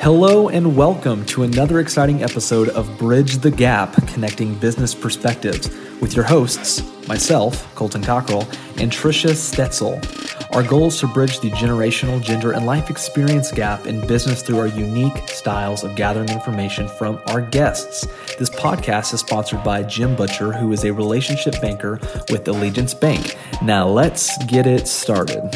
Hello 0.00 0.50
and 0.50 0.76
welcome 0.76 1.24
to 1.24 1.42
another 1.42 1.80
exciting 1.80 2.22
episode 2.22 2.68
of 2.68 2.96
Bridge 2.98 3.38
the 3.38 3.50
Gap 3.50 3.94
Connecting 4.06 4.54
Business 4.54 4.94
Perspectives 4.94 5.68
with 6.00 6.14
your 6.14 6.24
hosts, 6.24 6.82
myself, 7.08 7.74
Colton 7.74 8.02
Cockrell, 8.02 8.42
and 8.78 8.92
Trisha 8.92 9.30
Stetzel. 9.30 9.96
Our 10.54 10.62
goal 10.62 10.88
is 10.88 11.00
to 11.00 11.08
bridge 11.08 11.40
the 11.40 11.50
generational, 11.50 12.22
gender, 12.22 12.52
and 12.52 12.66
life 12.66 12.88
experience 12.88 13.50
gap 13.50 13.86
in 13.86 14.06
business 14.06 14.42
through 14.42 14.58
our 14.58 14.68
unique 14.68 15.28
styles 15.28 15.82
of 15.82 15.96
gathering 15.96 16.28
information 16.28 16.86
from 16.86 17.20
our 17.26 17.40
guests. 17.40 18.06
This 18.38 18.50
podcast 18.50 19.12
is 19.12 19.20
sponsored 19.20 19.64
by 19.64 19.82
Jim 19.82 20.14
Butcher, 20.14 20.52
who 20.52 20.72
is 20.72 20.84
a 20.84 20.92
relationship 20.92 21.60
banker 21.60 21.98
with 22.30 22.46
Allegiance 22.46 22.94
Bank. 22.94 23.36
Now 23.62 23.88
let's 23.88 24.36
get 24.44 24.66
it 24.68 24.86
started. 24.86 25.50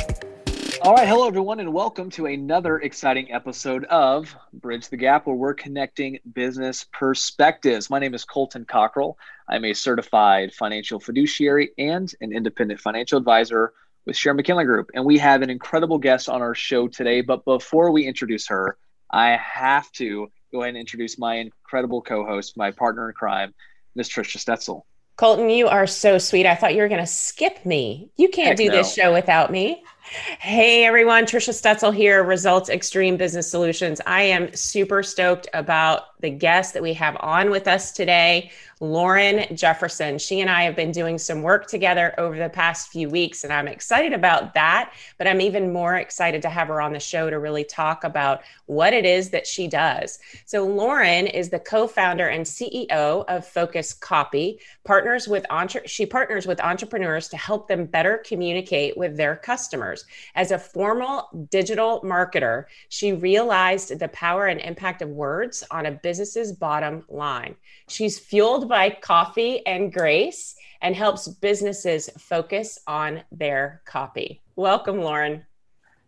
All 0.82 0.94
right, 0.94 1.06
hello 1.06 1.26
everyone, 1.26 1.60
and 1.60 1.74
welcome 1.74 2.08
to 2.10 2.24
another 2.24 2.78
exciting 2.78 3.30
episode 3.30 3.84
of 3.84 4.34
Bridge 4.54 4.88
the 4.88 4.96
Gap, 4.96 5.26
where 5.26 5.36
we're 5.36 5.52
connecting 5.52 6.18
business 6.32 6.86
perspectives. 6.90 7.90
My 7.90 7.98
name 7.98 8.14
is 8.14 8.24
Colton 8.24 8.64
Cockrell. 8.64 9.18
I'm 9.46 9.66
a 9.66 9.74
certified 9.74 10.54
financial 10.54 10.98
fiduciary 10.98 11.72
and 11.76 12.10
an 12.22 12.32
independent 12.32 12.80
financial 12.80 13.18
advisor 13.18 13.74
with 14.06 14.16
Sharon 14.16 14.38
McKinley 14.38 14.64
Group, 14.64 14.90
and 14.94 15.04
we 15.04 15.18
have 15.18 15.42
an 15.42 15.50
incredible 15.50 15.98
guest 15.98 16.30
on 16.30 16.40
our 16.40 16.54
show 16.54 16.88
today. 16.88 17.20
But 17.20 17.44
before 17.44 17.90
we 17.90 18.06
introduce 18.06 18.48
her, 18.48 18.78
I 19.10 19.36
have 19.36 19.92
to 19.92 20.32
go 20.50 20.62
ahead 20.62 20.70
and 20.70 20.78
introduce 20.78 21.18
my 21.18 21.34
incredible 21.34 22.00
co-host, 22.00 22.56
my 22.56 22.70
partner 22.70 23.10
in 23.10 23.14
crime, 23.14 23.52
Miss 23.94 24.08
Trisha 24.08 24.38
Stetzel. 24.38 24.84
Colton, 25.16 25.50
you 25.50 25.68
are 25.68 25.86
so 25.86 26.16
sweet. 26.16 26.46
I 26.46 26.54
thought 26.54 26.74
you 26.74 26.80
were 26.80 26.88
going 26.88 27.02
to 27.02 27.06
skip 27.06 27.66
me. 27.66 28.10
You 28.16 28.30
can't 28.30 28.48
Heck 28.48 28.56
do 28.56 28.68
no. 28.68 28.72
this 28.72 28.94
show 28.94 29.12
without 29.12 29.52
me. 29.52 29.84
Hey 30.12 30.84
everyone, 30.84 31.24
Trisha 31.24 31.52
Stetzel 31.52 31.94
here, 31.94 32.24
Results 32.24 32.68
Extreme 32.68 33.16
Business 33.16 33.48
Solutions. 33.48 34.00
I 34.08 34.22
am 34.22 34.52
super 34.52 35.04
stoked 35.04 35.46
about 35.54 36.20
the 36.20 36.30
guest 36.30 36.74
that 36.74 36.82
we 36.82 36.94
have 36.94 37.16
on 37.20 37.50
with 37.50 37.68
us 37.68 37.92
today. 37.92 38.50
Lauren 38.82 39.54
Jefferson. 39.54 40.18
She 40.18 40.40
and 40.40 40.48
I 40.48 40.62
have 40.62 40.74
been 40.74 40.90
doing 40.90 41.18
some 41.18 41.42
work 41.42 41.66
together 41.66 42.14
over 42.16 42.38
the 42.38 42.48
past 42.48 42.88
few 42.88 43.10
weeks, 43.10 43.44
and 43.44 43.52
I'm 43.52 43.68
excited 43.68 44.14
about 44.14 44.54
that. 44.54 44.94
But 45.18 45.26
I'm 45.26 45.42
even 45.42 45.70
more 45.70 45.96
excited 45.96 46.40
to 46.42 46.48
have 46.48 46.68
her 46.68 46.80
on 46.80 46.94
the 46.94 47.00
show 47.00 47.28
to 47.28 47.38
really 47.38 47.64
talk 47.64 48.04
about 48.04 48.40
what 48.66 48.94
it 48.94 49.04
is 49.04 49.28
that 49.30 49.46
she 49.46 49.68
does. 49.68 50.18
So, 50.46 50.66
Lauren 50.66 51.26
is 51.26 51.50
the 51.50 51.58
co 51.58 51.86
founder 51.86 52.28
and 52.28 52.46
CEO 52.46 53.24
of 53.28 53.46
Focus 53.46 53.92
Copy, 53.92 54.58
partners 54.84 55.28
with 55.28 55.44
entre- 55.50 55.86
she 55.86 56.06
partners 56.06 56.46
with 56.46 56.60
entrepreneurs 56.60 57.28
to 57.28 57.36
help 57.36 57.68
them 57.68 57.84
better 57.84 58.22
communicate 58.24 58.96
with 58.96 59.16
their 59.16 59.36
customers. 59.36 59.99
As 60.34 60.50
a 60.50 60.58
formal 60.58 61.46
digital 61.50 62.00
marketer, 62.02 62.64
she 62.88 63.12
realized 63.12 63.98
the 63.98 64.08
power 64.08 64.46
and 64.46 64.60
impact 64.60 65.02
of 65.02 65.08
words 65.08 65.64
on 65.70 65.86
a 65.86 65.92
business's 65.92 66.52
bottom 66.52 67.04
line. 67.08 67.56
She's 67.88 68.18
fueled 68.18 68.68
by 68.68 68.90
coffee 68.90 69.64
and 69.66 69.92
grace 69.92 70.54
and 70.82 70.94
helps 70.94 71.28
businesses 71.28 72.10
focus 72.18 72.78
on 72.86 73.22
their 73.32 73.82
copy. 73.84 74.40
Welcome, 74.56 75.00
Lauren. 75.00 75.44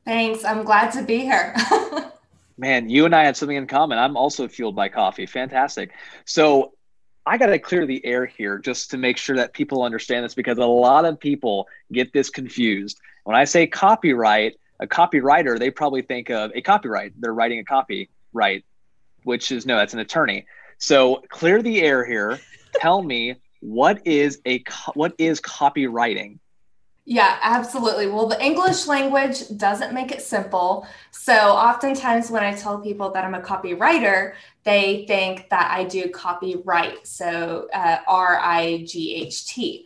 Thanks. 0.04 0.44
I'm 0.44 0.64
glad 0.64 0.92
to 0.92 1.02
be 1.02 1.18
here. 1.18 1.54
Man, 2.58 2.88
you 2.88 3.06
and 3.06 3.14
I 3.14 3.24
have 3.24 3.36
something 3.36 3.56
in 3.56 3.66
common. 3.66 3.98
I'm 3.98 4.16
also 4.16 4.48
fueled 4.48 4.76
by 4.76 4.88
coffee. 4.88 5.26
Fantastic. 5.26 5.92
So, 6.24 6.72
I 7.24 7.38
got 7.38 7.46
to 7.46 7.58
clear 7.58 7.86
the 7.86 8.04
air 8.04 8.26
here 8.26 8.58
just 8.58 8.90
to 8.90 8.96
make 8.96 9.16
sure 9.16 9.36
that 9.36 9.52
people 9.52 9.84
understand 9.84 10.24
this 10.24 10.34
because 10.34 10.58
a 10.58 10.66
lot 10.66 11.04
of 11.04 11.20
people 11.20 11.68
get 11.92 12.12
this 12.12 12.30
confused. 12.30 13.00
When 13.24 13.36
I 13.36 13.44
say 13.44 13.66
copyright, 13.66 14.58
a 14.80 14.86
copywriter, 14.86 15.58
they 15.58 15.70
probably 15.70 16.02
think 16.02 16.30
of 16.30 16.50
a 16.54 16.60
copyright. 16.60 17.12
They're 17.20 17.34
writing 17.34 17.60
a 17.60 17.64
copy, 17.64 18.10
right? 18.32 18.64
Which 19.24 19.52
is 19.52 19.64
no, 19.64 19.76
that's 19.76 19.94
an 19.94 20.00
attorney. 20.00 20.46
So 20.78 21.22
clear 21.28 21.62
the 21.62 21.82
air 21.82 22.04
here. 22.04 22.40
Tell 22.74 23.02
me 23.02 23.36
what 23.60 24.04
is 24.06 24.40
a 24.46 24.64
what 24.94 25.14
is 25.18 25.40
copywriting? 25.40 26.38
Yeah, 27.04 27.36
absolutely. 27.42 28.06
Well, 28.06 28.28
the 28.28 28.40
English 28.42 28.86
language 28.86 29.42
doesn't 29.56 29.92
make 29.92 30.12
it 30.12 30.22
simple. 30.22 30.86
So, 31.10 31.32
oftentimes 31.32 32.30
when 32.30 32.44
I 32.44 32.54
tell 32.54 32.80
people 32.80 33.10
that 33.10 33.24
I'm 33.24 33.34
a 33.34 33.40
copywriter, 33.40 34.34
they 34.62 35.04
think 35.08 35.48
that 35.50 35.72
I 35.72 35.82
do 35.82 36.10
copyright. 36.10 37.04
So, 37.08 37.68
uh, 37.74 37.98
R 38.06 38.38
I 38.40 38.84
G 38.86 39.16
H 39.16 39.46
T. 39.46 39.84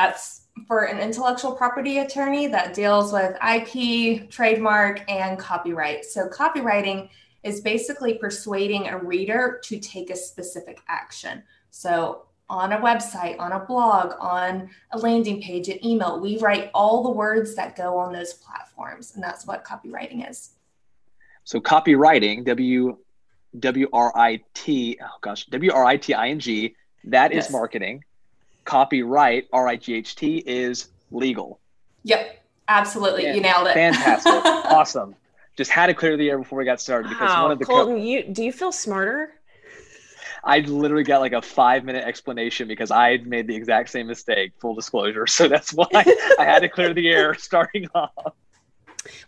That's 0.00 0.46
for 0.66 0.84
an 0.84 0.98
intellectual 0.98 1.52
property 1.52 1.98
attorney 1.98 2.46
that 2.46 2.72
deals 2.72 3.12
with 3.12 3.36
IP, 3.46 4.30
trademark, 4.30 5.04
and 5.10 5.38
copyright. 5.38 6.06
So, 6.06 6.26
copywriting 6.26 7.10
is 7.42 7.60
basically 7.60 8.14
persuading 8.14 8.88
a 8.88 8.96
reader 8.96 9.60
to 9.64 9.78
take 9.78 10.08
a 10.08 10.16
specific 10.16 10.80
action. 10.88 11.42
So, 11.68 12.22
on 12.48 12.72
a 12.72 12.78
website, 12.78 13.38
on 13.38 13.52
a 13.52 13.60
blog, 13.60 14.14
on 14.18 14.70
a 14.92 14.98
landing 14.98 15.42
page, 15.42 15.68
an 15.68 15.84
email, 15.84 16.18
we 16.18 16.38
write 16.38 16.70
all 16.72 17.02
the 17.02 17.10
words 17.10 17.54
that 17.56 17.76
go 17.76 17.98
on 17.98 18.10
those 18.10 18.32
platforms. 18.32 19.12
And 19.14 19.22
that's 19.22 19.46
what 19.46 19.66
copywriting 19.66 20.28
is. 20.30 20.52
So, 21.44 21.60
copywriting, 21.60 22.46
W 22.46 22.96
W 23.58 23.88
R 23.92 24.16
I 24.16 24.40
T, 24.54 24.98
oh 25.02 25.18
gosh, 25.20 25.44
W 25.44 25.72
R 25.72 25.84
I 25.84 25.98
T 25.98 26.14
I 26.14 26.28
N 26.28 26.38
G, 26.40 26.74
that 27.04 27.34
yes. 27.34 27.46
is 27.46 27.52
marketing. 27.52 28.02
Copyright, 28.70 29.48
R 29.52 29.66
I 29.68 29.76
G 29.76 29.94
H 29.94 30.14
T, 30.14 30.42
is 30.46 30.88
legal. 31.10 31.60
Yep, 32.04 32.44
absolutely. 32.68 33.24
Yeah. 33.24 33.34
You 33.34 33.40
nailed 33.40 33.66
it. 33.66 33.74
Fantastic. 33.74 34.32
awesome 34.44 35.16
just 35.56 35.70
had 35.70 35.88
to 35.88 35.94
clear 35.94 36.16
the 36.16 36.30
air 36.30 36.38
before 36.38 36.58
we 36.58 36.64
got 36.64 36.80
started 36.80 37.10
because 37.10 37.28
wow. 37.28 37.42
one 37.42 37.52
of 37.52 37.58
the 37.58 37.66
Colton, 37.66 37.96
co- 37.96 38.02
you 38.02 38.22
do 38.24 38.42
you 38.42 38.50
feel 38.50 38.72
smarter? 38.72 39.34
I 40.42 40.60
literally 40.60 41.04
got 41.04 41.20
like 41.20 41.34
a 41.34 41.42
five 41.42 41.84
minute 41.84 42.02
explanation 42.04 42.66
because 42.66 42.90
I 42.90 43.18
made 43.18 43.46
the 43.46 43.54
exact 43.54 43.90
same 43.90 44.06
mistake. 44.06 44.52
Full 44.58 44.74
disclosure, 44.74 45.26
so 45.26 45.48
that's 45.48 45.72
why 45.72 45.86
I 46.38 46.44
had 46.44 46.60
to 46.60 46.68
clear 46.68 46.94
the 46.94 47.08
air 47.08 47.34
starting 47.34 47.88
off. 47.94 48.34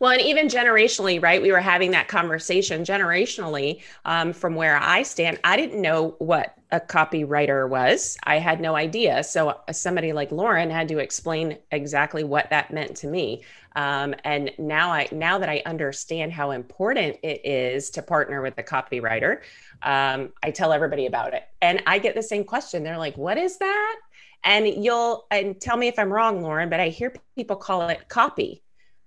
Well, 0.01 0.13
and 0.13 0.21
even 0.21 0.49
generationally, 0.49 1.23
right? 1.23 1.41
We 1.41 1.51
were 1.51 1.61
having 1.61 1.93
that 1.93 2.09
conversation 2.09 2.83
generationally 2.83 3.81
um, 4.05 4.33
from 4.33 4.55
where 4.55 4.77
I 4.77 5.03
stand. 5.03 5.41
I 5.45 5.57
didn't 5.57 5.81
know 5.81 6.15
what 6.19 6.55
a 6.71 6.81
copywriter 6.81 7.69
was. 7.69 8.17
I 8.25 8.39
had 8.39 8.61
no 8.61 8.75
idea. 8.75 9.23
So 9.25 9.51
uh, 9.51 9.73
somebody 9.73 10.13
like 10.13 10.31
Lauren 10.33 10.71
had 10.71 10.89
to 10.89 10.99
explain 10.99 11.59
exactly 11.71 12.25
what 12.25 12.51
that 12.51 12.73
meant 12.73 12.97
to 12.99 13.07
me. 13.07 13.43
Um, 13.75 14.15
and 14.25 14.51
now 14.59 14.91
I 14.91 15.09
now 15.13 15.39
that 15.39 15.49
I 15.49 15.63
understand 15.65 16.33
how 16.33 16.51
important 16.51 17.17
it 17.23 17.45
is 17.45 17.91
to 17.91 18.03
partner 18.03 18.43
with 18.43 18.59
a 18.59 18.63
copywriter, 18.63 19.41
um, 19.83 20.33
I 20.43 20.51
tell 20.51 20.73
everybody 20.73 21.07
about 21.07 21.33
it. 21.33 21.45
And 21.63 21.83
I 21.87 21.99
get 21.99 22.15
the 22.15 22.23
same 22.23 22.45
question. 22.45 22.83
They're 22.83 22.99
like, 22.99 23.17
"What 23.17 23.39
is 23.39 23.59
that?" 23.59 23.97
And 24.45 24.67
you'll 24.67 25.27
and 25.31 25.59
tell 25.61 25.77
me 25.77 25.89
if 25.89 25.99
I'm 25.99 26.13
wrong, 26.13 26.43
Lauren, 26.43 26.69
but 26.69 26.81
I 26.81 26.89
hear 26.89 27.15
people 27.37 27.57
call 27.57 27.89
it 27.89 28.09
copy 28.09 28.62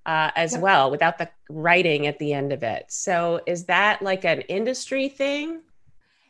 uh, 0.06 0.32
as 0.36 0.54
yep. 0.54 0.62
well 0.62 0.92
without 0.92 1.18
the 1.18 1.30
writing 1.50 2.08
at 2.08 2.20
the 2.20 2.34
end 2.34 2.52
of 2.52 2.64
it. 2.64 2.86
So 2.90 3.42
is 3.46 3.66
that 3.66 4.02
like 4.02 4.26
an 4.26 4.42
industry 4.42 5.10
thing? 5.10 5.62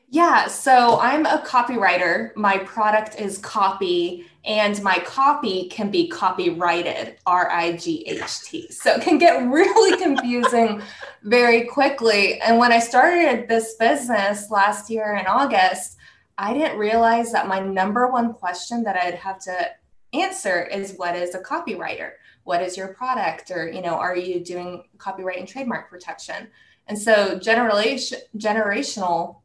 Yeah, 0.09 0.47
so 0.47 0.99
I'm 0.99 1.25
a 1.25 1.43
copywriter. 1.45 2.33
My 2.35 2.59
product 2.59 3.19
is 3.19 3.39
copy, 3.39 4.25
and 4.45 4.81
my 4.83 4.99
copy 4.99 5.67
can 5.67 5.89
be 5.89 6.07
copyrighted, 6.07 7.17
R 7.25 7.49
I 7.49 7.73
G 7.73 8.05
H 8.07 8.43
T. 8.43 8.71
So 8.71 8.93
it 8.93 9.01
can 9.01 9.17
get 9.17 9.43
really 9.49 10.01
confusing 10.01 10.81
very 11.23 11.65
quickly. 11.65 12.39
And 12.39 12.59
when 12.59 12.71
I 12.71 12.79
started 12.79 13.49
this 13.49 13.73
business 13.75 14.51
last 14.51 14.89
year 14.89 15.15
in 15.15 15.25
August, 15.25 15.97
I 16.37 16.53
didn't 16.53 16.77
realize 16.77 17.31
that 17.31 17.47
my 17.47 17.59
number 17.59 18.07
one 18.07 18.33
question 18.33 18.83
that 18.83 18.95
I'd 18.95 19.15
have 19.15 19.39
to 19.39 19.69
answer 20.13 20.63
is 20.63 20.93
what 20.97 21.15
is 21.15 21.33
a 21.33 21.39
copywriter? 21.39 22.11
What 22.45 22.61
is 22.61 22.77
your 22.77 22.87
product? 22.87 23.51
Or, 23.51 23.69
you 23.69 23.81
know, 23.81 23.95
are 23.95 24.15
you 24.15 24.39
doing 24.39 24.85
copyright 24.97 25.39
and 25.39 25.47
trademark 25.47 25.89
protection? 25.89 26.47
And 26.87 26.97
so 26.97 27.37
generally, 27.37 27.99
generational 28.37 29.41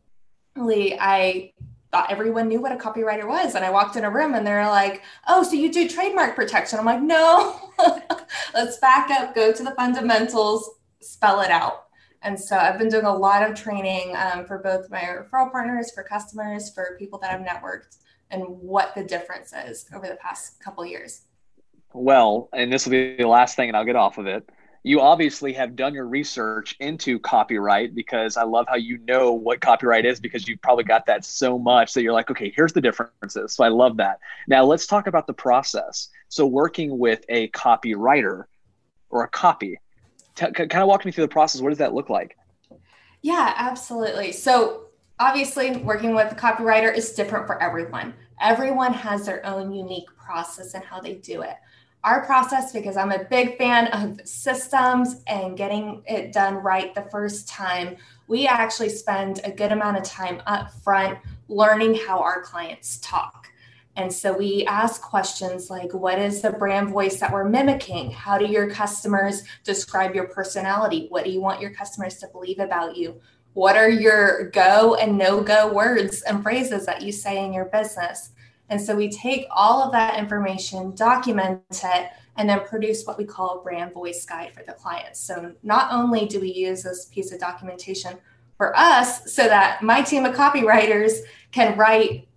I 0.56 1.52
thought 1.90 2.10
everyone 2.10 2.48
knew 2.48 2.60
what 2.60 2.72
a 2.72 2.76
copywriter 2.76 3.26
was. 3.26 3.54
And 3.54 3.64
I 3.64 3.70
walked 3.70 3.96
in 3.96 4.04
a 4.04 4.10
room 4.10 4.34
and 4.34 4.46
they're 4.46 4.68
like, 4.68 5.02
oh, 5.26 5.42
so 5.42 5.54
you 5.54 5.72
do 5.72 5.88
trademark 5.88 6.36
protection? 6.36 6.78
I'm 6.78 6.84
like, 6.84 7.02
no, 7.02 7.70
let's 8.54 8.78
back 8.78 9.10
up, 9.10 9.34
go 9.34 9.52
to 9.52 9.62
the 9.62 9.72
fundamentals, 9.72 10.70
spell 11.00 11.40
it 11.40 11.50
out. 11.50 11.86
And 12.22 12.38
so 12.38 12.56
I've 12.56 12.78
been 12.78 12.90
doing 12.90 13.06
a 13.06 13.16
lot 13.16 13.48
of 13.48 13.56
training 13.56 14.14
um, 14.14 14.44
for 14.44 14.58
both 14.58 14.90
my 14.90 15.00
referral 15.00 15.50
partners, 15.50 15.90
for 15.90 16.02
customers, 16.02 16.70
for 16.72 16.96
people 16.98 17.18
that 17.20 17.32
I've 17.32 17.46
networked, 17.46 17.96
and 18.30 18.44
what 18.46 18.94
the 18.94 19.02
difference 19.02 19.54
is 19.54 19.86
over 19.94 20.06
the 20.06 20.16
past 20.16 20.60
couple 20.60 20.84
years. 20.84 21.22
Well, 21.92 22.48
and 22.52 22.72
this 22.72 22.86
will 22.86 22.92
be 22.92 23.16
the 23.16 23.26
last 23.26 23.56
thing, 23.56 23.68
and 23.68 23.76
I'll 23.76 23.84
get 23.84 23.96
off 23.96 24.18
of 24.18 24.26
it 24.26 24.48
you 24.82 25.00
obviously 25.00 25.52
have 25.52 25.76
done 25.76 25.92
your 25.92 26.06
research 26.06 26.74
into 26.80 27.18
copyright 27.18 27.94
because 27.94 28.36
I 28.36 28.44
love 28.44 28.66
how 28.68 28.76
you 28.76 28.98
know 28.98 29.32
what 29.32 29.60
copyright 29.60 30.06
is 30.06 30.20
because 30.20 30.48
you've 30.48 30.62
probably 30.62 30.84
got 30.84 31.04
that 31.06 31.24
so 31.24 31.58
much 31.58 31.92
that 31.92 32.02
you're 32.02 32.14
like, 32.14 32.30
okay, 32.30 32.52
here's 32.54 32.72
the 32.72 32.80
differences. 32.80 33.54
So 33.54 33.62
I 33.62 33.68
love 33.68 33.98
that. 33.98 34.20
Now 34.48 34.64
let's 34.64 34.86
talk 34.86 35.06
about 35.06 35.26
the 35.26 35.34
process. 35.34 36.08
So 36.28 36.46
working 36.46 36.98
with 36.98 37.24
a 37.28 37.48
copywriter 37.48 38.44
or 39.10 39.24
a 39.24 39.28
copy, 39.28 39.78
t- 40.34 40.50
kind 40.50 40.74
of 40.74 40.88
walk 40.88 41.04
me 41.04 41.12
through 41.12 41.24
the 41.24 41.28
process. 41.28 41.60
What 41.60 41.68
does 41.70 41.78
that 41.78 41.92
look 41.92 42.08
like? 42.08 42.38
Yeah, 43.20 43.52
absolutely. 43.56 44.32
So 44.32 44.86
obviously 45.18 45.76
working 45.76 46.14
with 46.14 46.32
a 46.32 46.36
copywriter 46.36 46.94
is 46.94 47.12
different 47.12 47.46
for 47.46 47.62
everyone. 47.62 48.14
Everyone 48.40 48.94
has 48.94 49.26
their 49.26 49.44
own 49.44 49.72
unique 49.72 50.08
process 50.16 50.72
and 50.72 50.82
how 50.82 51.00
they 51.00 51.16
do 51.16 51.42
it. 51.42 51.56
Our 52.02 52.24
process, 52.24 52.72
because 52.72 52.96
I'm 52.96 53.12
a 53.12 53.24
big 53.24 53.58
fan 53.58 53.88
of 53.88 54.26
systems 54.26 55.22
and 55.26 55.56
getting 55.56 56.02
it 56.06 56.32
done 56.32 56.54
right 56.54 56.94
the 56.94 57.06
first 57.10 57.46
time, 57.46 57.96
we 58.26 58.46
actually 58.46 58.88
spend 58.88 59.40
a 59.44 59.50
good 59.50 59.70
amount 59.70 59.98
of 59.98 60.04
time 60.04 60.40
up 60.46 60.72
front 60.72 61.18
learning 61.48 61.96
how 62.06 62.20
our 62.20 62.40
clients 62.40 62.98
talk. 63.02 63.48
And 63.96 64.10
so 64.10 64.32
we 64.32 64.64
ask 64.66 65.02
questions 65.02 65.68
like 65.68 65.92
what 65.92 66.18
is 66.18 66.40
the 66.40 66.52
brand 66.52 66.88
voice 66.88 67.20
that 67.20 67.32
we're 67.32 67.48
mimicking? 67.48 68.10
How 68.12 68.38
do 68.38 68.46
your 68.46 68.70
customers 68.70 69.42
describe 69.62 70.14
your 70.14 70.28
personality? 70.28 71.06
What 71.10 71.24
do 71.24 71.30
you 71.30 71.42
want 71.42 71.60
your 71.60 71.72
customers 71.72 72.16
to 72.18 72.28
believe 72.28 72.60
about 72.60 72.96
you? 72.96 73.20
What 73.52 73.76
are 73.76 73.90
your 73.90 74.48
go 74.50 74.94
and 74.94 75.18
no 75.18 75.42
go 75.42 75.70
words 75.70 76.22
and 76.22 76.42
phrases 76.42 76.86
that 76.86 77.02
you 77.02 77.12
say 77.12 77.44
in 77.44 77.52
your 77.52 77.66
business? 77.66 78.30
And 78.70 78.80
so 78.80 78.94
we 78.94 79.10
take 79.10 79.46
all 79.50 79.82
of 79.82 79.92
that 79.92 80.18
information, 80.18 80.94
document 80.94 81.60
it, 81.70 82.10
and 82.36 82.48
then 82.48 82.60
produce 82.60 83.04
what 83.04 83.18
we 83.18 83.24
call 83.24 83.58
a 83.58 83.62
brand 83.62 83.92
voice 83.92 84.24
guide 84.24 84.54
for 84.54 84.62
the 84.62 84.72
clients. 84.72 85.20
So 85.20 85.52
not 85.62 85.92
only 85.92 86.26
do 86.26 86.40
we 86.40 86.52
use 86.52 86.84
this 86.84 87.06
piece 87.06 87.32
of 87.32 87.40
documentation 87.40 88.16
for 88.56 88.76
us 88.76 89.30
so 89.32 89.44
that 89.48 89.82
my 89.82 90.02
team 90.02 90.24
of 90.24 90.34
copywriters 90.34 91.18
can 91.50 91.76
write 91.76 92.28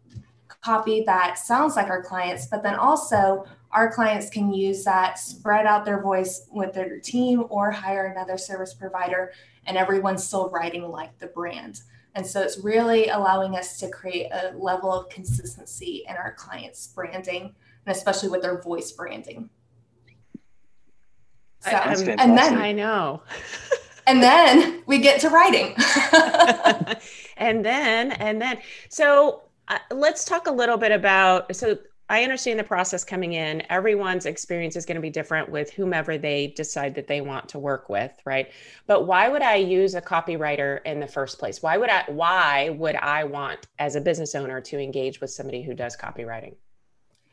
copy 0.62 1.04
that 1.06 1.38
sounds 1.38 1.76
like 1.76 1.88
our 1.88 2.02
clients, 2.02 2.48
but 2.48 2.64
then 2.64 2.76
also 2.76 3.46
our 3.72 3.92
clients 3.92 4.30
can 4.30 4.54
use 4.54 4.84
that, 4.86 5.20
spread 5.20 5.66
out 5.66 5.84
their 5.84 6.02
voice 6.02 6.48
with 6.52 6.74
their 6.74 7.00
team 7.00 7.44
or 7.50 7.70
hire 7.70 8.06
another 8.06 8.38
service 8.38 8.74
provider, 8.74 9.34
and 9.66 9.78
everyone's 9.78 10.26
still 10.26 10.50
writing 10.50 10.90
like 10.90 11.18
the 11.20 11.28
brand. 11.28 11.82
And 12.16 12.26
so 12.26 12.42
it's 12.42 12.60
really 12.60 13.10
allowing 13.10 13.56
us 13.56 13.78
to 13.80 13.90
create 13.90 14.28
a 14.32 14.54
level 14.56 14.92
of 14.94 15.10
consistency 15.10 16.04
in 16.08 16.16
our 16.16 16.34
clients' 16.34 16.88
branding, 16.88 17.56
and 17.86 17.96
especially 17.96 18.30
with 18.30 18.42
their 18.42 18.62
voice 18.62 18.92
branding. 18.92 19.50
So, 21.62 21.72
and 21.72 22.38
then 22.38 22.58
I 22.58 22.72
know. 22.72 23.22
and 24.08 24.22
then 24.22 24.84
we 24.86 25.00
get 25.00 25.22
to 25.22 25.30
writing. 25.30 25.76
and 27.38 27.64
then, 27.66 28.12
and 28.12 28.42
then, 28.42 28.60
so 28.90 29.44
uh, 29.68 29.80
let's 29.92 30.26
talk 30.26 30.48
a 30.48 30.52
little 30.52 30.78
bit 30.78 30.92
about. 30.92 31.56
So 31.56 31.78
I 32.14 32.22
understand 32.22 32.60
the 32.60 32.64
process 32.64 33.04
coming 33.04 33.34
in. 33.34 33.64
Everyone's 33.72 34.28
experience 34.28 34.76
is 34.76 34.86
going 34.86 34.98
to 34.98 35.02
be 35.02 35.10
different 35.10 35.50
with 35.50 35.72
whomever 35.72 36.16
they 36.16 36.54
decide 36.56 36.94
that 36.94 37.08
they 37.08 37.22
want 37.22 37.50
to 37.50 37.58
work 37.58 37.90
with, 37.90 38.12
right? 38.24 38.52
But 38.86 39.08
why 39.08 39.30
would 39.30 39.42
I 39.42 39.56
use 39.56 39.96
a 39.96 40.02
copywriter 40.02 40.80
in 40.86 41.00
the 41.00 41.08
first 41.08 41.40
place? 41.40 41.64
Why 41.64 41.76
would 41.76 41.90
I 41.90 42.04
why 42.06 42.70
would 42.70 42.98
I 42.98 43.24
want 43.24 43.66
as 43.80 43.96
a 43.96 44.02
business 44.02 44.36
owner 44.36 44.62
to 44.62 44.80
engage 44.80 45.22
with 45.22 45.32
somebody 45.32 45.64
who 45.64 45.74
does 45.74 45.98
copywriting? 45.98 46.54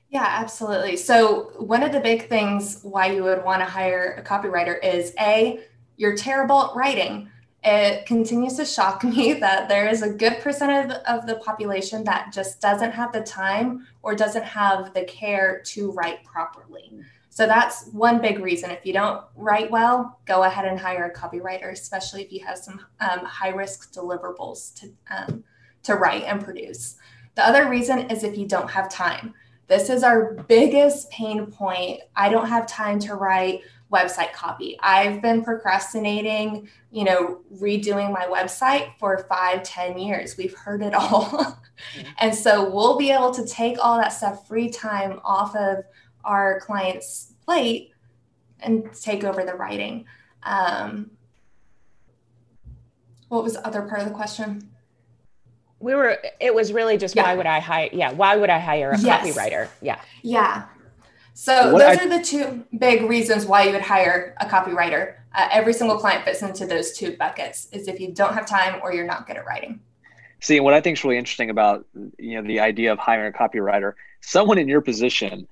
Yeah, 0.09 0.25
absolutely. 0.27 0.97
So, 0.97 1.53
one 1.59 1.83
of 1.83 1.93
the 1.93 2.01
big 2.01 2.31
things 2.31 2.81
why 2.83 3.13
you 3.13 3.23
would 3.25 3.45
want 3.45 3.61
to 3.61 3.67
hire 3.67 4.15
a 4.19 4.23
copywriter 4.27 4.83
is 4.83 5.13
A, 5.21 5.61
you're 5.99 6.17
terrible 6.17 6.71
at 6.71 6.75
writing 6.75 7.29
it 7.63 8.07
continues 8.07 8.57
to 8.57 8.65
shock 8.65 9.05
me 9.17 9.35
that 9.35 9.69
there 9.69 9.89
is 9.89 10.03
a 10.03 10.11
good 10.11 10.39
percentage 10.41 10.97
of 11.07 11.27
the 11.27 11.37
population 11.37 12.05
that 12.05 12.33
just 12.33 12.61
doesn't 12.61 12.93
have 12.93 13.13
the 13.13 13.23
time 13.23 13.87
or 14.03 14.15
doesn't 14.15 14.45
have 14.45 14.95
the 14.95 15.05
care 15.05 15.63
to 15.67 15.91
write 15.93 16.25
properly. 16.25 16.93
So 17.33 17.47
that's 17.47 17.87
one 17.93 18.21
big 18.21 18.41
reason. 18.41 18.71
If 18.71 18.85
you 18.85 18.93
don't 18.93 19.25
write 19.37 19.71
well, 19.71 20.19
go 20.27 20.43
ahead 20.43 20.65
and 20.65 20.79
hire 20.79 21.05
a 21.05 21.15
copywriter, 21.15 21.71
especially 21.71 22.23
if 22.23 22.33
you 22.33 22.45
have 22.45 22.59
some 22.59 22.81
um, 22.99 23.25
high 23.25 23.51
risk 23.51 23.95
deliverables 23.95 24.75
to, 24.81 24.93
um, 25.11 25.45
to 25.85 25.95
write 25.95 26.25
and 26.25 26.43
produce. 26.43 26.97
The 27.37 27.47
other 27.47 27.69
reason 27.69 28.11
is 28.11 28.25
if 28.25 28.37
you 28.37 28.47
don't 28.47 28.71
have 28.71 28.91
time. 28.91 29.33
This 29.69 29.89
is 29.89 30.03
our 30.03 30.35
biggest 30.49 31.09
pain 31.11 31.47
point. 31.47 32.01
I 32.17 32.29
don't 32.29 32.49
have 32.49 32.67
time 32.67 32.99
to 33.01 33.15
write 33.15 33.63
website 33.93 34.33
copy. 34.33 34.79
I've 34.83 35.21
been 35.21 35.43
procrastinating, 35.43 36.69
you 36.91 37.05
know, 37.05 37.41
redoing 37.57 38.13
my 38.13 38.27
website 38.27 38.93
for 38.99 39.19
five, 39.29 39.63
ten 39.63 39.99
years. 39.99 40.37
We've 40.37 40.55
heard 40.55 40.83
it 40.83 40.95
all. 40.95 41.59
And 42.19 42.35
so 42.35 42.69
we'll 42.69 42.99
be 42.99 43.11
able 43.11 43.33
to 43.33 43.47
take 43.47 43.83
all 43.83 43.97
that 43.97 44.11
stuff, 44.11 44.47
free 44.47 44.69
time 44.69 45.19
off 45.25 45.57
of 45.57 45.85
our 46.25 46.61
client's 46.61 47.33
plate 47.47 47.93
and 48.61 48.93
take 48.93 49.25
over 49.25 49.45
the 49.45 49.55
writing. 49.55 50.05
Um, 50.43 51.11
what 53.29 53.43
was 53.43 53.55
the 53.55 53.67
other 53.67 53.83
part 53.83 54.03
of 54.03 54.09
the 54.09 54.15
question? 54.15 54.71
We 55.79 55.95
were, 55.95 56.19
it 56.41 56.55
was 56.55 56.73
really 56.73 56.99
just 56.99 57.17
yeah. 57.17 57.23
why 57.23 57.35
would 57.35 57.47
I 57.47 57.61
hire? 57.61 57.89
Yeah. 57.93 58.13
Why 58.13 58.37
would 58.37 58.51
I 58.51 58.59
hire 58.59 58.91
a 58.91 58.99
yes. 58.99 59.27
copywriter? 59.27 59.69
Yeah. 59.81 60.01
Yeah. 60.23 60.67
So 61.41 61.73
what 61.73 61.79
those 61.79 61.97
I, 61.97 62.05
are 62.05 62.19
the 62.19 62.23
two 62.23 62.67
big 62.79 63.09
reasons 63.09 63.47
why 63.47 63.63
you 63.63 63.73
would 63.73 63.81
hire 63.81 64.37
a 64.43 64.45
copywriter. 64.45 65.15
Uh, 65.35 65.49
every 65.51 65.73
single 65.73 65.97
client 65.97 66.23
fits 66.23 66.43
into 66.43 66.67
those 66.67 66.93
two 66.93 67.17
buckets: 67.17 67.67
is 67.73 67.89
if 67.89 67.99
you 67.99 68.13
don't 68.13 68.35
have 68.35 68.45
time 68.45 68.79
or 68.83 68.93
you're 68.93 69.07
not 69.07 69.27
good 69.27 69.39
at 69.39 69.47
writing. 69.47 69.81
See, 70.41 70.61
what 70.61 70.75
I 70.75 70.83
think 70.83 70.99
is 70.99 71.05
really 71.05 71.17
interesting 71.17 71.49
about 71.49 71.87
you 72.19 72.35
know 72.35 72.47
the 72.47 72.61
idea 72.61 72.93
of 72.93 72.99
hiring 72.99 73.33
a 73.35 73.39
copywriter, 73.39 73.95
someone 74.21 74.59
in 74.59 74.69
your 74.69 74.83
position, 74.83 75.49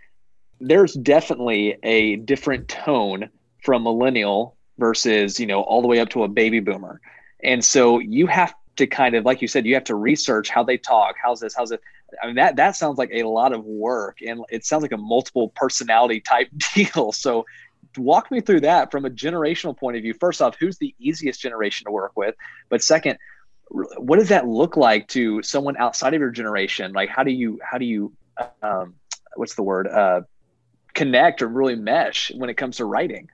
there's 0.61 0.93
definitely 0.93 1.79
a 1.83 2.17
different 2.17 2.69
tone 2.69 3.31
from 3.65 3.83
millennial 3.83 4.59
versus 4.77 5.41
you 5.41 5.47
know 5.47 5.63
all 5.63 5.81
the 5.81 5.89
way 5.89 6.01
up 6.01 6.11
to 6.11 6.23
a 6.23 6.29
baby 6.29 6.61
boomer, 6.61 7.01
and 7.43 7.65
so 7.65 7.99
you 7.99 8.27
have 8.27 8.53
to 8.77 8.87
kind 8.87 9.15
of 9.15 9.25
like 9.25 9.41
you 9.41 9.49
said, 9.49 9.65
you 9.65 9.73
have 9.73 9.85
to 9.85 9.95
research 9.95 10.51
how 10.51 10.63
they 10.63 10.77
talk, 10.77 11.17
how's 11.23 11.41
this, 11.41 11.55
how's 11.55 11.71
it 11.71 11.81
I 12.23 12.27
mean 12.27 12.37
that 12.37 12.57
that 12.57 12.77
sounds 12.77 12.99
like 12.99 13.11
a 13.13 13.25
lot 13.25 13.53
of 13.53 13.65
work, 13.65 14.19
and 14.27 14.45
it 14.51 14.65
sounds 14.65 14.83
like 14.83 14.93
a 14.93 14.99
multiple 14.99 15.51
personality 15.55 16.21
type 16.21 16.49
deal. 16.75 17.13
So, 17.13 17.47
walk 17.97 18.31
me 18.31 18.41
through 18.41 18.61
that 18.61 18.91
from 18.91 19.05
a 19.05 19.11
generational 19.11 19.77
point 19.77 19.97
of 19.97 20.03
view. 20.03 20.15
First 20.15 20.41
off, 20.41 20.57
who's 20.59 20.79
the 20.79 20.95
easiest 20.99 21.41
generation 21.41 21.87
to 21.87 21.91
work 21.91 22.13
with? 22.17 22.35
But 22.69 22.83
second, 22.83 23.19
what 23.69 24.19
does 24.19 24.29
that 24.31 24.47
look 24.47 24.77
like 24.77 25.09
to 25.09 25.43
someone 25.43 25.77
outside 25.77 26.15
of 26.15 26.21
your 26.21 26.31
generation? 26.31 26.93
Like, 26.93 27.09
how 27.09 27.23
do 27.23 27.31
you 27.31 27.59
how 27.63 27.79
do 27.79 27.85
you 27.85 28.13
um, 28.63 28.95
what's 29.37 29.55
the 29.55 29.63
word 29.63 29.87
uh, 29.87 30.23
connect 30.95 31.43
or 31.43 31.49
really 31.49 31.77
mesh 31.77 32.33
when 32.35 32.51
it 32.51 32.55
comes 32.55 32.79
to 32.79 32.85
writing? 32.85 33.29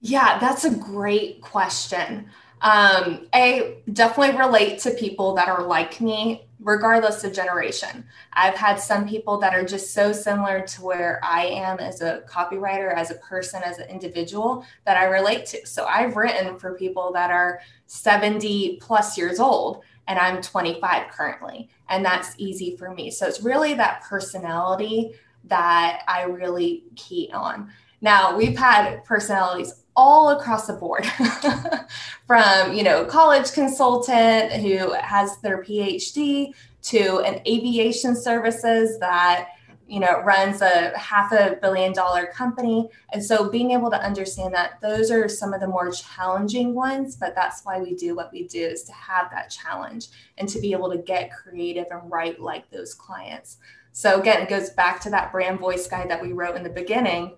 Yeah, 0.00 0.38
that's 0.38 0.64
a 0.64 0.74
great 0.74 1.40
question. 1.40 2.28
Um, 2.60 3.26
I 3.32 3.76
definitely 3.92 4.36
relate 4.36 4.80
to 4.80 4.90
people 4.90 5.34
that 5.34 5.48
are 5.48 5.62
like 5.62 6.00
me 6.00 6.48
regardless 6.60 7.22
of 7.22 7.32
generation. 7.32 8.04
I've 8.32 8.56
had 8.56 8.80
some 8.80 9.08
people 9.08 9.38
that 9.38 9.54
are 9.54 9.64
just 9.64 9.94
so 9.94 10.12
similar 10.12 10.62
to 10.62 10.82
where 10.82 11.20
I 11.22 11.46
am 11.46 11.78
as 11.78 12.00
a 12.00 12.22
copywriter, 12.28 12.92
as 12.92 13.10
a 13.10 13.14
person, 13.16 13.62
as 13.64 13.78
an 13.78 13.88
individual 13.88 14.64
that 14.84 14.96
I 14.96 15.04
relate 15.04 15.46
to. 15.46 15.64
So 15.66 15.86
I've 15.86 16.16
written 16.16 16.58
for 16.58 16.74
people 16.74 17.12
that 17.12 17.30
are 17.30 17.60
70 17.86 18.78
plus 18.82 19.16
years 19.16 19.38
old 19.38 19.82
and 20.08 20.18
I'm 20.18 20.42
25 20.42 21.10
currently. 21.12 21.68
And 21.88 22.04
that's 22.04 22.34
easy 22.38 22.76
for 22.76 22.92
me. 22.92 23.10
So 23.10 23.26
it's 23.26 23.42
really 23.42 23.74
that 23.74 24.02
personality 24.02 25.14
that 25.44 26.02
I 26.08 26.22
really 26.24 26.84
key 26.96 27.30
on. 27.32 27.70
Now, 28.00 28.36
we've 28.36 28.56
had 28.56 29.04
personalities 29.04 29.84
all 29.98 30.28
across 30.30 30.68
the 30.68 30.72
board. 30.74 31.04
From 32.26 32.72
you 32.72 32.84
know 32.84 33.04
college 33.04 33.52
consultant 33.52 34.52
who 34.52 34.92
has 34.92 35.38
their 35.38 35.64
phd 35.64 36.54
to 36.82 37.18
an 37.20 37.40
aviation 37.46 38.14
services 38.14 39.00
that 39.00 39.48
you 39.88 39.98
know 39.98 40.20
runs 40.20 40.62
a 40.62 40.96
half 40.96 41.32
a 41.32 41.58
billion 41.60 41.92
dollar 41.92 42.26
company. 42.26 42.88
And 43.12 43.24
so 43.24 43.50
being 43.50 43.72
able 43.72 43.90
to 43.90 44.00
understand 44.00 44.54
that 44.54 44.80
those 44.80 45.10
are 45.10 45.28
some 45.28 45.52
of 45.52 45.60
the 45.60 45.66
more 45.66 45.90
challenging 45.90 46.74
ones 46.74 47.16
but 47.16 47.34
that's 47.34 47.64
why 47.64 47.80
we 47.80 47.94
do 47.94 48.14
what 48.14 48.32
we 48.32 48.46
do 48.46 48.60
is 48.60 48.84
to 48.84 48.92
have 48.92 49.30
that 49.32 49.50
challenge 49.50 50.08
and 50.36 50.48
to 50.48 50.60
be 50.60 50.70
able 50.70 50.90
to 50.92 50.98
get 50.98 51.32
creative 51.32 51.86
and 51.90 52.08
write 52.08 52.40
like 52.40 52.70
those 52.70 52.94
clients. 52.94 53.56
So 53.90 54.20
again 54.20 54.42
it 54.42 54.48
goes 54.48 54.70
back 54.70 55.00
to 55.00 55.10
that 55.10 55.32
brand 55.32 55.58
voice 55.58 55.88
guide 55.88 56.08
that 56.10 56.22
we 56.22 56.32
wrote 56.32 56.54
in 56.54 56.62
the 56.62 56.70
beginning 56.70 57.34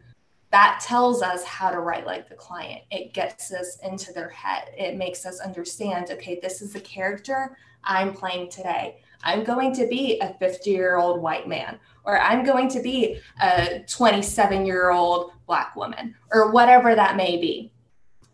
that 0.52 0.80
tells 0.82 1.22
us 1.22 1.44
how 1.44 1.70
to 1.70 1.78
write 1.78 2.06
like 2.06 2.28
the 2.28 2.34
client. 2.34 2.82
It 2.90 3.14
gets 3.14 3.52
us 3.52 3.78
into 3.84 4.12
their 4.12 4.28
head. 4.28 4.70
It 4.76 4.96
makes 4.96 5.24
us 5.24 5.40
understand 5.40 6.10
okay, 6.10 6.38
this 6.42 6.60
is 6.60 6.72
the 6.72 6.80
character 6.80 7.56
I'm 7.84 8.12
playing 8.12 8.50
today. 8.50 8.98
I'm 9.22 9.44
going 9.44 9.74
to 9.74 9.86
be 9.86 10.18
a 10.20 10.34
50 10.34 10.70
year 10.70 10.96
old 10.96 11.20
white 11.20 11.46
man, 11.46 11.78
or 12.04 12.18
I'm 12.18 12.44
going 12.44 12.68
to 12.70 12.80
be 12.80 13.20
a 13.40 13.84
27 13.86 14.66
year 14.66 14.90
old 14.90 15.32
black 15.46 15.76
woman, 15.76 16.14
or 16.32 16.50
whatever 16.50 16.94
that 16.94 17.16
may 17.16 17.36
be. 17.36 17.72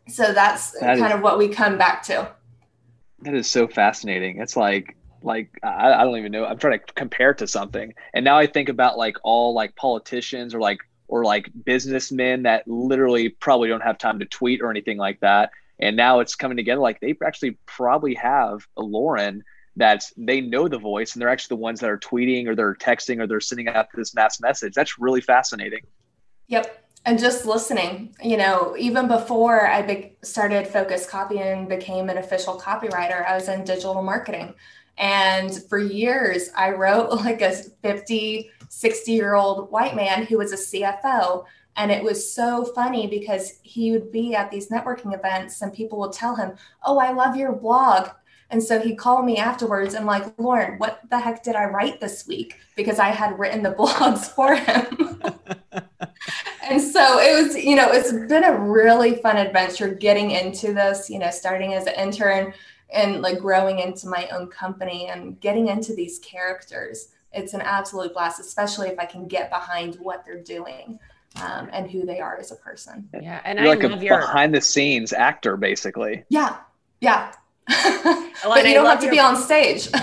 So 0.08 0.32
that's 0.32 0.72
that 0.72 0.98
kind 0.98 1.12
is, 1.12 1.16
of 1.16 1.22
what 1.22 1.38
we 1.38 1.48
come 1.48 1.76
back 1.76 2.02
to. 2.04 2.30
That 3.20 3.34
is 3.34 3.48
so 3.48 3.66
fascinating. 3.66 4.40
It's 4.40 4.56
like, 4.56 4.96
like 5.22 5.50
I, 5.62 5.92
I 5.92 6.04
don't 6.04 6.16
even 6.16 6.30
know. 6.30 6.44
I'm 6.44 6.58
trying 6.58 6.78
to 6.78 6.92
compare 6.94 7.34
to 7.34 7.46
something, 7.46 7.92
and 8.14 8.24
now 8.24 8.38
I 8.38 8.46
think 8.46 8.68
about 8.68 8.96
like 8.96 9.16
all 9.24 9.54
like 9.54 9.74
politicians 9.74 10.54
or 10.54 10.60
like 10.60 10.78
or 11.08 11.24
like 11.24 11.50
businessmen 11.64 12.42
that 12.42 12.66
literally 12.66 13.28
probably 13.28 13.68
don't 13.68 13.82
have 13.82 13.98
time 13.98 14.18
to 14.18 14.24
tweet 14.24 14.60
or 14.60 14.70
anything 14.70 14.98
like 14.98 15.20
that 15.20 15.50
And 15.78 15.96
now 15.96 16.20
it's 16.20 16.34
coming 16.34 16.56
together. 16.56 16.80
Like 16.80 17.00
they 17.00 17.14
actually 17.24 17.58
probably 17.66 18.14
have 18.14 18.66
a 18.76 18.82
Lauren 18.82 19.44
that 19.76 20.04
they 20.16 20.40
know 20.40 20.68
the 20.68 20.78
voice 20.78 21.14
and 21.14 21.20
they're 21.20 21.28
actually 21.28 21.56
the 21.56 21.62
ones 21.62 21.80
that 21.80 21.90
are 21.90 21.98
tweeting 21.98 22.46
or 22.46 22.54
they're 22.54 22.74
texting 22.74 23.20
or 23.20 23.26
they're 23.26 23.40
sending 23.40 23.68
out 23.68 23.88
this 23.94 24.14
mass 24.14 24.40
message. 24.40 24.72
That's 24.74 24.98
really 24.98 25.20
fascinating. 25.20 25.80
Yep. 26.48 26.84
And 27.04 27.18
just 27.18 27.46
listening, 27.46 28.16
you 28.22 28.36
know, 28.36 28.74
even 28.78 29.06
before 29.06 29.68
I 29.68 29.82
be- 29.82 30.16
started 30.22 30.66
Focus 30.66 31.08
Copy 31.08 31.38
and 31.38 31.68
became 31.68 32.08
an 32.08 32.18
official 32.18 32.58
copywriter, 32.58 33.24
I 33.24 33.34
was 33.34 33.48
in 33.48 33.64
digital 33.64 34.02
marketing. 34.02 34.54
And 34.98 35.62
for 35.68 35.78
years, 35.78 36.50
I 36.56 36.70
wrote 36.70 37.10
like 37.24 37.42
a 37.42 37.52
50, 37.52 38.50
60 38.68 39.12
year 39.12 39.34
old 39.34 39.70
white 39.70 39.96
man 39.96 40.24
who 40.26 40.38
was 40.38 40.52
a 40.52 40.56
CFO. 40.56 41.44
And 41.76 41.90
it 41.90 42.02
was 42.02 42.32
so 42.32 42.64
funny 42.74 43.06
because 43.06 43.58
he 43.62 43.92
would 43.92 44.10
be 44.10 44.34
at 44.34 44.50
these 44.50 44.68
networking 44.68 45.14
events 45.14 45.60
and 45.60 45.72
people 45.72 45.98
would 46.00 46.12
tell 46.12 46.34
him, 46.34 46.56
Oh, 46.84 46.98
I 46.98 47.12
love 47.12 47.36
your 47.36 47.52
blog. 47.52 48.08
And 48.50 48.62
so 48.62 48.80
he'd 48.80 48.96
call 48.96 49.22
me 49.22 49.38
afterwards 49.38 49.94
and 49.94 50.06
like, 50.06 50.38
Lauren, 50.38 50.78
what 50.78 51.00
the 51.10 51.18
heck 51.18 51.42
did 51.42 51.56
I 51.56 51.64
write 51.64 52.00
this 52.00 52.26
week? 52.26 52.60
Because 52.76 52.98
I 52.98 53.08
had 53.08 53.38
written 53.38 53.62
the 53.62 53.72
blogs 53.78 54.26
for 54.26 54.54
him. 54.54 55.20
and 56.70 56.80
so 56.80 57.18
it 57.18 57.44
was, 57.44 57.56
you 57.56 57.74
know, 57.74 57.90
it's 57.90 58.12
been 58.12 58.44
a 58.44 58.58
really 58.58 59.16
fun 59.16 59.36
adventure 59.36 59.88
getting 59.92 60.30
into 60.30 60.72
this, 60.72 61.10
you 61.10 61.18
know, 61.18 61.30
starting 61.30 61.74
as 61.74 61.86
an 61.86 61.94
intern 61.94 62.54
and 62.92 63.22
like 63.22 63.38
growing 63.38 63.78
into 63.78 64.08
my 64.08 64.28
own 64.28 64.48
company 64.48 65.08
and 65.08 65.40
getting 65.40 65.68
into 65.68 65.94
these 65.94 66.18
characters. 66.20 67.08
It's 67.32 67.54
an 67.54 67.60
absolute 67.60 68.12
blast, 68.14 68.40
especially 68.40 68.88
if 68.88 68.98
I 68.98 69.04
can 69.04 69.26
get 69.26 69.50
behind 69.50 69.96
what 69.96 70.24
they're 70.24 70.42
doing. 70.42 70.98
Um, 71.42 71.68
and 71.70 71.90
who 71.90 72.06
they 72.06 72.18
are 72.18 72.38
as 72.38 72.50
a 72.50 72.56
person. 72.56 73.10
Yeah, 73.12 73.42
and 73.44 73.58
You're 73.58 73.68
I 73.68 73.74
like 73.74 73.82
love 73.82 74.00
a 74.00 74.02
your 74.02 74.20
behind 74.20 74.54
the 74.54 74.60
scenes 74.62 75.12
actor, 75.12 75.58
basically. 75.58 76.24
Yeah, 76.30 76.56
yeah, 77.02 77.30
Well, 77.30 77.34
but 77.66 78.64
you 78.64 78.70
I 78.70 78.72
don't 78.74 78.86
have 78.86 79.00
to 79.00 79.06
your- 79.06 79.14
be 79.14 79.20
on 79.20 79.36
stage. 79.36 79.88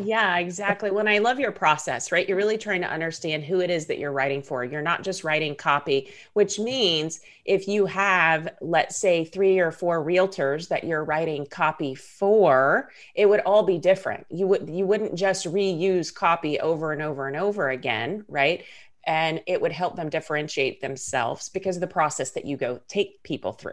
Yeah, 0.00 0.38
exactly. 0.38 0.92
When 0.92 1.08
I 1.08 1.18
love 1.18 1.40
your 1.40 1.50
process, 1.50 2.12
right? 2.12 2.26
You're 2.26 2.36
really 2.36 2.56
trying 2.56 2.82
to 2.82 2.88
understand 2.88 3.42
who 3.42 3.60
it 3.60 3.68
is 3.68 3.86
that 3.86 3.98
you're 3.98 4.12
writing 4.12 4.42
for. 4.42 4.64
You're 4.64 4.80
not 4.80 5.02
just 5.02 5.24
writing 5.24 5.56
copy, 5.56 6.12
which 6.34 6.58
means 6.60 7.20
if 7.44 7.66
you 7.66 7.84
have, 7.86 8.48
let's 8.60 8.96
say, 8.96 9.24
three 9.24 9.58
or 9.58 9.72
four 9.72 10.02
realtors 10.04 10.68
that 10.68 10.84
you're 10.84 11.02
writing 11.04 11.46
copy 11.46 11.96
for, 11.96 12.90
it 13.16 13.26
would 13.28 13.40
all 13.40 13.64
be 13.64 13.76
different. 13.78 14.24
You 14.30 14.46
would 14.46 14.68
you 14.70 14.86
wouldn't 14.86 15.16
just 15.16 15.46
reuse 15.46 16.14
copy 16.14 16.60
over 16.60 16.92
and 16.92 17.02
over 17.02 17.26
and 17.26 17.36
over 17.36 17.68
again, 17.68 18.24
right? 18.28 18.64
And 19.04 19.42
it 19.48 19.60
would 19.60 19.72
help 19.72 19.96
them 19.96 20.10
differentiate 20.10 20.80
themselves 20.80 21.48
because 21.48 21.76
of 21.76 21.80
the 21.80 21.86
process 21.88 22.30
that 22.32 22.44
you 22.44 22.56
go 22.56 22.80
take 22.86 23.22
people 23.24 23.52
through. 23.52 23.72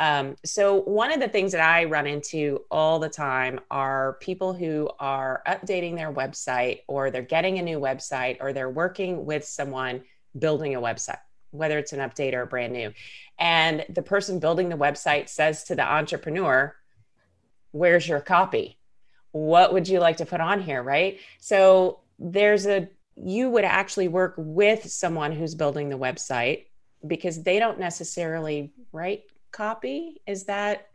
Um, 0.00 0.36
so, 0.44 0.80
one 0.82 1.12
of 1.12 1.20
the 1.20 1.28
things 1.28 1.52
that 1.52 1.60
I 1.60 1.84
run 1.84 2.06
into 2.06 2.62
all 2.70 2.98
the 2.98 3.08
time 3.08 3.60
are 3.70 4.14
people 4.20 4.52
who 4.52 4.90
are 4.98 5.42
updating 5.46 5.94
their 5.94 6.12
website, 6.12 6.80
or 6.88 7.10
they're 7.10 7.22
getting 7.22 7.58
a 7.58 7.62
new 7.62 7.78
website, 7.78 8.38
or 8.40 8.52
they're 8.52 8.70
working 8.70 9.24
with 9.24 9.44
someone 9.44 10.02
building 10.36 10.74
a 10.74 10.80
website, 10.80 11.20
whether 11.52 11.78
it's 11.78 11.92
an 11.92 12.00
update 12.00 12.34
or 12.34 12.44
brand 12.44 12.72
new. 12.72 12.92
And 13.38 13.84
the 13.88 14.02
person 14.02 14.40
building 14.40 14.68
the 14.68 14.76
website 14.76 15.28
says 15.28 15.64
to 15.64 15.76
the 15.76 15.84
entrepreneur, 15.84 16.74
Where's 17.70 18.08
your 18.08 18.20
copy? 18.20 18.78
What 19.30 19.72
would 19.72 19.88
you 19.88 20.00
like 20.00 20.16
to 20.18 20.26
put 20.26 20.40
on 20.40 20.60
here? 20.60 20.82
Right. 20.82 21.20
So, 21.38 22.00
there's 22.18 22.66
a, 22.66 22.88
you 23.16 23.48
would 23.48 23.64
actually 23.64 24.08
work 24.08 24.34
with 24.36 24.90
someone 24.90 25.30
who's 25.30 25.54
building 25.54 25.88
the 25.88 25.98
website 25.98 26.64
because 27.06 27.42
they 27.42 27.60
don't 27.60 27.78
necessarily 27.78 28.72
write 28.92 29.24
copy 29.54 30.20
is 30.26 30.44
that 30.44 30.88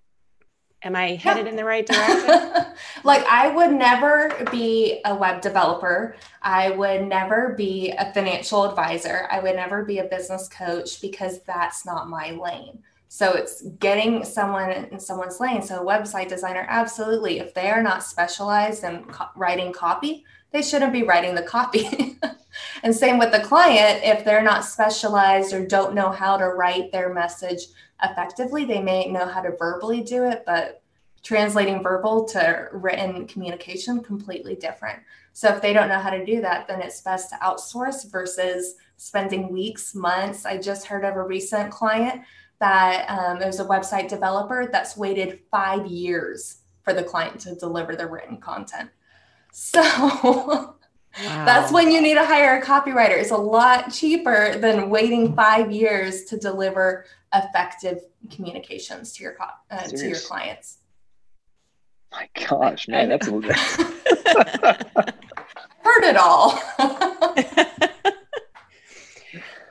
am 0.83 0.95
i 0.95 1.15
headed 1.15 1.47
in 1.47 1.55
the 1.55 1.63
right 1.63 1.85
direction 1.85 2.65
like 3.03 3.25
I 3.25 3.49
would 3.49 3.71
never 3.71 4.45
be 4.51 5.01
a 5.05 5.15
web 5.15 5.41
developer. 5.41 6.15
I 6.41 6.71
would 6.71 7.07
never 7.07 7.53
be 7.57 7.91
a 7.91 8.13
financial 8.13 8.63
advisor. 8.65 9.27
I 9.31 9.39
would 9.39 9.55
never 9.55 9.83
be 9.83 9.99
a 9.99 10.05
business 10.05 10.47
coach 10.47 11.01
because 11.01 11.41
that's 11.43 11.85
not 11.85 12.09
my 12.09 12.31
lane. 12.31 12.79
So 13.07 13.33
it's 13.33 13.63
getting 13.79 14.23
someone 14.23 14.71
in 14.71 14.99
someone's 14.99 15.39
lane. 15.39 15.63
So 15.63 15.81
a 15.81 15.85
website 15.85 16.29
designer, 16.29 16.65
absolutely. 16.69 17.39
If 17.39 17.53
they 17.53 17.69
are 17.71 17.81
not 17.81 18.03
specialized 18.03 18.83
in 18.83 19.05
co- 19.05 19.29
writing 19.35 19.73
copy, 19.73 20.25
they 20.51 20.61
shouldn't 20.61 20.93
be 20.93 21.03
writing 21.03 21.33
the 21.33 21.41
copy. 21.41 22.19
and 22.83 22.95
same 22.95 23.17
with 23.17 23.31
the 23.31 23.39
client. 23.39 24.01
If 24.03 24.23
they're 24.23 24.43
not 24.43 24.63
specialized 24.63 25.53
or 25.53 25.65
don't 25.65 25.95
know 25.95 26.11
how 26.11 26.37
to 26.37 26.45
write 26.45 26.91
their 26.91 27.11
message 27.11 27.61
effectively, 28.03 28.65
they 28.65 28.81
may 28.81 29.09
know 29.09 29.27
how 29.27 29.41
to 29.41 29.55
verbally 29.57 30.01
do 30.01 30.23
it, 30.25 30.43
but 30.45 30.81
translating 31.23 31.83
verbal 31.83 32.25
to 32.25 32.67
written 32.71 33.27
communication 33.27 34.01
completely 34.01 34.55
different. 34.55 34.99
So 35.33 35.49
if 35.49 35.61
they 35.61 35.73
don't 35.73 35.89
know 35.89 35.99
how 35.99 36.09
to 36.09 36.25
do 36.25 36.41
that, 36.41 36.67
then 36.67 36.81
it's 36.81 37.01
best 37.01 37.29
to 37.29 37.35
outsource 37.37 38.09
versus 38.09 38.75
spending 38.97 39.51
weeks, 39.51 39.95
months. 39.95 40.45
I 40.45 40.57
just 40.57 40.85
heard 40.85 41.05
of 41.05 41.15
a 41.15 41.23
recent 41.23 41.71
client 41.71 42.21
that 42.59 43.09
um, 43.09 43.41
it 43.41 43.45
was 43.45 43.59
a 43.59 43.65
website 43.65 44.09
developer 44.09 44.67
that's 44.71 44.97
waited 44.97 45.39
five 45.49 45.85
years 45.87 46.57
for 46.83 46.93
the 46.93 47.03
client 47.03 47.39
to 47.41 47.55
deliver 47.55 47.95
the 47.95 48.07
written 48.07 48.37
content. 48.37 48.89
So 49.51 50.75
that's 51.17 51.71
when 51.71 51.91
you 51.91 52.01
need 52.01 52.15
to 52.15 52.25
hire 52.25 52.59
a 52.59 52.65
copywriter. 52.65 53.17
It's 53.17 53.31
a 53.31 53.37
lot 53.37 53.91
cheaper 53.91 54.57
than 54.57 54.89
waiting 54.89 55.35
five 55.35 55.71
years 55.71 56.25
to 56.25 56.37
deliver 56.37 57.05
effective 57.33 58.01
communications 58.31 59.13
to 59.13 59.23
your 59.23 59.33
co- 59.33 59.45
uh, 59.71 59.83
to 59.83 60.07
your 60.07 60.19
clients. 60.19 60.77
My 62.11 62.27
gosh, 62.47 62.87
man, 62.87 63.09
that's 63.09 63.27
a 63.27 63.35
little 63.35 63.53
Heard 65.81 66.03
it 66.03 66.17
all. 66.17 66.59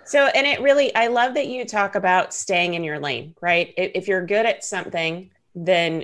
so 0.09 0.27
and 0.27 0.47
it 0.47 0.61
really 0.61 0.95
i 0.95 1.07
love 1.07 1.35
that 1.35 1.49
you 1.49 1.65
talk 1.65 1.95
about 1.95 2.33
staying 2.33 2.75
in 2.75 2.83
your 2.83 2.99
lane 2.99 3.35
right 3.43 3.75
if, 3.77 3.93
if 3.95 4.09
you're 4.09 4.25
good 4.25 4.47
at 4.47 4.65
something 4.65 5.31
then 5.55 6.03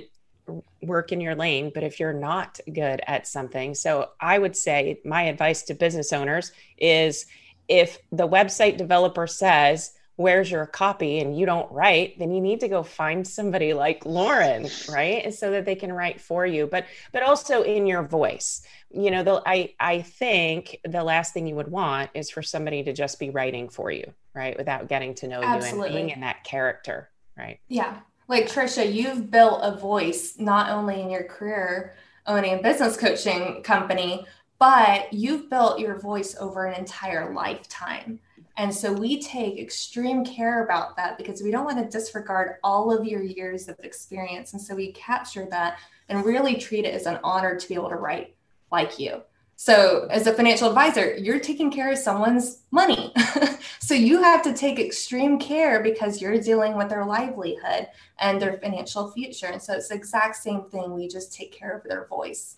work 0.81 1.11
in 1.11 1.21
your 1.21 1.35
lane 1.35 1.71
but 1.73 1.83
if 1.83 1.99
you're 1.99 2.13
not 2.13 2.59
good 2.73 3.01
at 3.07 3.27
something 3.27 3.73
so 3.73 4.09
i 4.19 4.37
would 4.37 4.55
say 4.55 4.99
my 5.03 5.23
advice 5.23 5.63
to 5.63 5.73
business 5.73 6.13
owners 6.13 6.51
is 6.77 7.25
if 7.67 7.97
the 8.11 8.27
website 8.27 8.77
developer 8.77 9.27
says 9.27 9.93
where's 10.17 10.49
your 10.49 10.65
copy? 10.65 11.19
and 11.19 11.37
you 11.37 11.45
don't 11.45 11.71
write 11.71 12.17
then 12.19 12.31
you 12.31 12.41
need 12.41 12.59
to 12.59 12.67
go 12.67 12.83
find 12.83 13.27
somebody 13.27 13.73
like 13.73 14.05
lauren 14.05 14.67
right? 14.89 15.33
So 15.33 15.51
that 15.51 15.65
they 15.65 15.75
can 15.75 15.91
write 15.91 16.21
for 16.21 16.45
you 16.45 16.67
but 16.67 16.85
but 17.11 17.23
also 17.23 17.63
in 17.63 17.85
your 17.85 18.03
voice. 18.03 18.61
You 18.91 19.11
know 19.11 19.23
the, 19.23 19.41
i 19.45 19.73
i 19.79 20.01
think 20.01 20.79
the 20.85 21.03
last 21.03 21.33
thing 21.33 21.47
you 21.47 21.55
would 21.55 21.67
want 21.69 22.11
is 22.13 22.29
for 22.29 22.41
somebody 22.41 22.83
to 22.83 22.93
just 22.93 23.19
be 23.19 23.29
writing 23.29 23.69
for 23.69 23.91
you 23.91 24.13
right? 24.33 24.57
Without 24.57 24.87
getting 24.87 25.15
to 25.15 25.27
know 25.27 25.41
you 25.41 25.47
and 25.47 25.93
being 25.93 26.09
in 26.09 26.21
that 26.21 26.43
character 26.43 27.09
right? 27.37 27.59
Yeah. 27.67 27.97
Like 28.27 28.47
Trisha, 28.47 28.91
you've 28.91 29.29
built 29.29 29.59
a 29.61 29.77
voice 29.77 30.39
not 30.39 30.71
only 30.71 31.01
in 31.01 31.09
your 31.09 31.25
career 31.25 31.93
owning 32.25 32.55
a 32.55 32.61
business 32.61 32.97
coaching 32.97 33.61
company, 33.61 34.25
but 34.57 35.13
you've 35.13 35.49
built 35.49 35.79
your 35.79 35.99
voice 35.99 36.35
over 36.39 36.65
an 36.65 36.79
entire 36.79 37.33
lifetime. 37.33 38.19
And 38.57 38.73
so 38.73 38.91
we 38.91 39.21
take 39.21 39.59
extreme 39.59 40.23
care 40.23 40.63
about 40.63 40.95
that 40.95 41.17
because 41.17 41.43
we 41.43 41.51
don't 41.51 41.65
want 41.65 41.77
to 41.77 41.97
disregard 41.97 42.55
all 42.63 42.91
of 42.91 43.05
your 43.05 43.21
years 43.21 43.67
of 43.67 43.77
experience. 43.81 44.53
And 44.53 44.61
so 44.61 44.73
we 44.73 44.93
capture 44.93 45.45
that 45.51 45.77
and 46.07 46.25
really 46.25 46.55
treat 46.55 46.85
it 46.85 46.93
as 46.95 47.05
an 47.05 47.19
honor 47.23 47.59
to 47.59 47.67
be 47.67 47.75
able 47.75 47.89
to 47.89 47.95
write 47.95 48.35
like 48.71 48.97
you. 48.97 49.21
So, 49.57 50.07
as 50.11 50.27
a 50.27 50.33
financial 50.33 50.67
advisor, 50.67 51.15
you're 51.15 51.39
taking 51.39 51.71
care 51.71 51.91
of 51.91 51.97
someone's 51.97 52.63
money. 52.71 53.13
so, 53.79 53.93
you 53.93 54.21
have 54.21 54.41
to 54.43 54.53
take 54.53 54.79
extreme 54.79 55.39
care 55.39 55.81
because 55.81 56.21
you're 56.21 56.39
dealing 56.39 56.75
with 56.75 56.89
their 56.89 57.05
livelihood 57.05 57.87
and 58.19 58.41
their 58.41 58.57
financial 58.57 59.11
future. 59.11 59.47
And 59.47 59.61
so, 59.61 59.73
it's 59.73 59.87
the 59.87 59.95
exact 59.95 60.35
same 60.35 60.63
thing. 60.65 60.93
We 60.93 61.07
just 61.07 61.33
take 61.33 61.53
care 61.53 61.75
of 61.77 61.83
their 61.83 62.05
voice. 62.07 62.57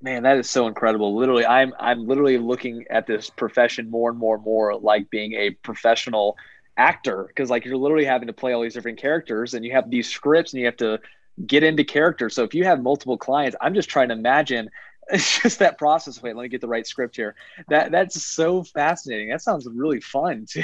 man, 0.00 0.22
that 0.22 0.38
is 0.38 0.48
so 0.48 0.66
incredible. 0.66 1.14
Literally, 1.16 1.44
I'm 1.44 1.74
I'm 1.78 2.06
literally 2.06 2.38
looking 2.38 2.86
at 2.88 3.06
this 3.06 3.28
profession 3.30 3.90
more 3.90 4.10
and 4.10 4.18
more 4.18 4.36
and 4.36 4.44
more 4.44 4.74
like 4.76 5.10
being 5.10 5.34
a 5.34 5.50
professional 5.50 6.36
actor 6.78 7.24
because 7.28 7.50
like 7.50 7.64
you're 7.64 7.76
literally 7.76 8.04
having 8.04 8.28
to 8.28 8.32
play 8.32 8.52
all 8.52 8.62
these 8.62 8.74
different 8.74 8.98
characters 8.98 9.54
and 9.54 9.64
you 9.64 9.72
have 9.72 9.90
these 9.90 10.08
scripts 10.08 10.52
and 10.52 10.60
you 10.60 10.66
have 10.66 10.76
to 10.76 11.00
get 11.46 11.62
into 11.62 11.84
character. 11.84 12.30
So 12.30 12.44
if 12.44 12.54
you 12.54 12.64
have 12.64 12.82
multiple 12.82 13.18
clients, 13.18 13.56
I'm 13.60 13.74
just 13.74 13.88
trying 13.88 14.08
to 14.08 14.14
imagine 14.14 14.70
it's 15.12 15.40
just 15.40 15.58
that 15.60 15.78
process. 15.78 16.22
Wait, 16.22 16.36
let 16.36 16.42
me 16.42 16.48
get 16.48 16.60
the 16.60 16.68
right 16.68 16.86
script 16.86 17.16
here. 17.16 17.34
That 17.68 17.90
that's 17.90 18.22
so 18.22 18.62
fascinating. 18.62 19.30
That 19.30 19.40
sounds 19.40 19.66
really 19.66 20.00
fun 20.00 20.46
too. 20.50 20.62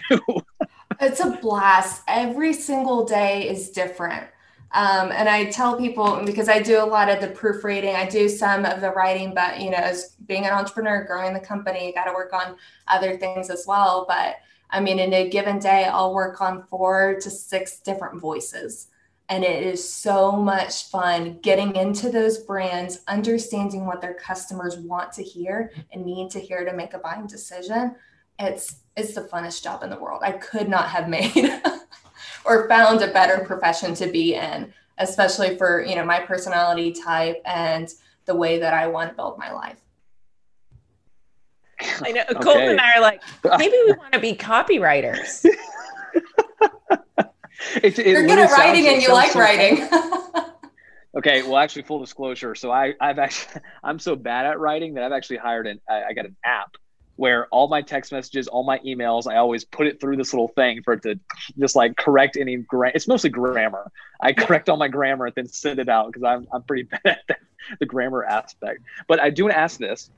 It's 1.01 1.21
a 1.21 1.39
blast. 1.43 2.03
Every 2.07 2.53
single 2.53 3.05
day 3.05 3.49
is 3.49 3.71
different. 3.71 4.27
Um, 4.73 5.13
and 5.13 5.29
I 5.29 5.47
tell 5.47 5.79
people 5.79 6.21
because 6.27 6.49
I 6.49 6.61
do 6.61 6.83
a 6.83 6.85
lot 6.85 7.09
of 7.09 7.21
the 7.21 7.29
proofreading, 7.29 7.95
I 7.95 8.09
do 8.09 8.29
some 8.29 8.65
of 8.65 8.81
the 8.81 8.91
writing, 8.91 9.33
but 9.33 9.61
you 9.61 9.71
know, 9.71 9.77
as 9.77 10.17
being 10.27 10.47
an 10.47 10.53
entrepreneur, 10.53 11.05
growing 11.05 11.33
the 11.33 11.41
company, 11.41 11.87
you 11.87 11.95
got 11.95 12.05
to 12.05 12.13
work 12.13 12.33
on 12.33 12.57
other 12.89 13.17
things 13.17 13.51
as 13.51 13.67
well. 13.69 14.05
But 14.09 14.37
I 14.71 14.81
mean, 14.81 14.99
in 14.99 15.13
a 15.15 15.29
given 15.29 15.61
day, 15.61 15.85
I'll 15.85 16.13
work 16.13 16.41
on 16.41 16.65
four 16.65 17.17
to 17.21 17.31
six 17.31 17.79
different 17.79 18.21
voices. 18.21 18.89
And 19.29 19.43
it 19.43 19.63
is 19.63 19.89
so 19.89 20.33
much 20.33 20.91
fun 20.91 21.39
getting 21.41 21.77
into 21.77 22.11
those 22.11 22.39
brands, 22.39 23.01
understanding 23.09 23.87
what 23.87 24.01
their 24.01 24.15
customers 24.15 24.77
want 24.77 25.13
to 25.15 25.23
hear 25.23 25.73
and 25.93 26.05
need 26.05 26.31
to 26.33 26.41
hear 26.41 26.65
to 26.65 26.75
make 26.75 26.93
a 26.93 26.99
buying 26.99 27.27
decision. 27.27 27.97
It's 28.39 28.77
it's 28.97 29.15
the 29.15 29.23
funnest 29.23 29.63
job 29.63 29.83
in 29.83 29.91
the 29.91 29.99
world. 29.99 30.21
I 30.23 30.33
could 30.33 30.69
not 30.69 30.89
have 30.89 31.09
made 31.09 31.61
or 32.45 32.69
found 32.69 33.03
a 33.03 33.13
better 33.13 33.45
profession 33.45 33.95
to 33.95 34.07
be 34.07 34.35
in, 34.35 34.73
especially 34.99 35.57
for, 35.57 35.83
you 35.83 35.97
know, 35.97 36.05
my 36.05 36.21
personality 36.21 36.93
type 36.93 37.41
and 37.45 37.89
the 38.27 38.35
way 38.35 38.59
that 38.59 38.75
I 38.75 38.87
want 38.87 39.11
to 39.11 39.17
build 39.17 39.39
my 39.39 39.53
life. 39.53 39.81
I 41.81 42.13
know 42.13 42.23
okay. 42.31 42.41
Colton 42.41 42.71
and 42.71 42.81
I 42.81 42.97
are 42.97 43.01
like, 43.01 43.23
maybe 43.59 43.77
we 43.87 43.93
want 43.93 44.13
to 44.13 44.21
be 44.21 44.35
copywriters. 44.35 45.45
It, 47.83 47.99
it 47.99 48.07
You're 48.07 48.27
good 48.27 48.39
at 48.39 48.51
writing 48.51 48.87
and 48.89 49.03
you 49.03 49.13
like 49.13 49.35
writing. 49.35 49.89
okay, 51.17 51.43
well, 51.43 51.57
actually, 51.57 51.83
full 51.83 52.01
disclosure. 52.01 52.55
So 52.55 52.71
I, 52.71 52.95
I've 53.01 53.19
actually, 53.19 53.63
I'm 53.85 53.99
so 53.99 54.17
bad 54.17 54.47
at 54.47 54.59
writing 54.59 54.95
that 54.95 55.05
I've 55.05 55.13
actually 55.13 55.39
hired 55.39 55.67
an, 55.67 55.81
I, 55.89 56.05
I 56.05 56.13
got 56.13 56.27
an 56.27 56.37
app 56.45 56.77
where 57.17 57.47
all 57.49 57.69
my 57.69 57.81
text 57.81 58.11
messages, 58.11 58.49
all 58.49 58.65
my 58.65 58.79
emails, 58.81 59.31
I 59.31 59.37
always 59.37 59.65
put 59.65 59.87
it 59.87 60.01
through 60.01 60.17
this 60.17 60.33
little 60.33 60.49
thing 60.49 60.83
for 60.83 60.95
it 60.95 61.03
to 61.05 61.19
just 61.59 61.77
like 61.77 61.97
correct 61.97 62.37
any 62.37 62.57
gra- 62.57 62.93
it's 62.95 63.07
mostly 63.07 63.31
grammar. 63.31 63.91
I 64.21 64.33
correct 64.37 64.69
all 64.69 64.77
my 64.77 64.89
grammar 64.89 65.27
and 65.27 65.35
then 65.35 65.47
send 65.47 65.79
it 65.79 65.89
out 65.89 66.09
because 66.09 66.25
I'm 66.25 66.49
I'm 66.53 66.63
pretty 66.63 66.85
bad 66.85 67.01
at 67.05 67.21
the, 67.29 67.37
the 67.81 67.87
grammar 67.87 68.25
aspect. 68.25 68.81
But 69.07 69.21
I 69.21 69.31
do 69.31 69.45
want 69.45 69.55
to 69.55 69.61
ask 69.61 69.79
this. 69.79 70.11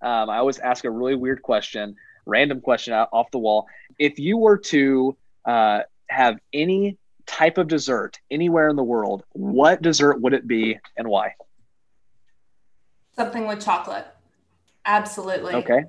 Um, 0.00 0.30
I 0.30 0.36
always 0.36 0.58
ask 0.58 0.84
a 0.84 0.90
really 0.90 1.14
weird 1.14 1.42
question, 1.42 1.96
random 2.26 2.60
question 2.60 2.92
off 2.92 3.30
the 3.30 3.38
wall. 3.38 3.66
If 3.98 4.18
you 4.18 4.36
were 4.36 4.58
to 4.58 5.16
uh, 5.44 5.82
have 6.14 6.38
any 6.52 6.98
type 7.26 7.58
of 7.58 7.68
dessert 7.68 8.18
anywhere 8.30 8.68
in 8.68 8.76
the 8.76 8.84
world, 8.84 9.24
what 9.32 9.82
dessert 9.82 10.20
would 10.20 10.34
it 10.34 10.46
be 10.46 10.78
and 10.96 11.08
why? 11.08 11.34
Something 13.16 13.46
with 13.46 13.64
chocolate. 13.64 14.06
Absolutely. 14.84 15.54
Okay. 15.54 15.84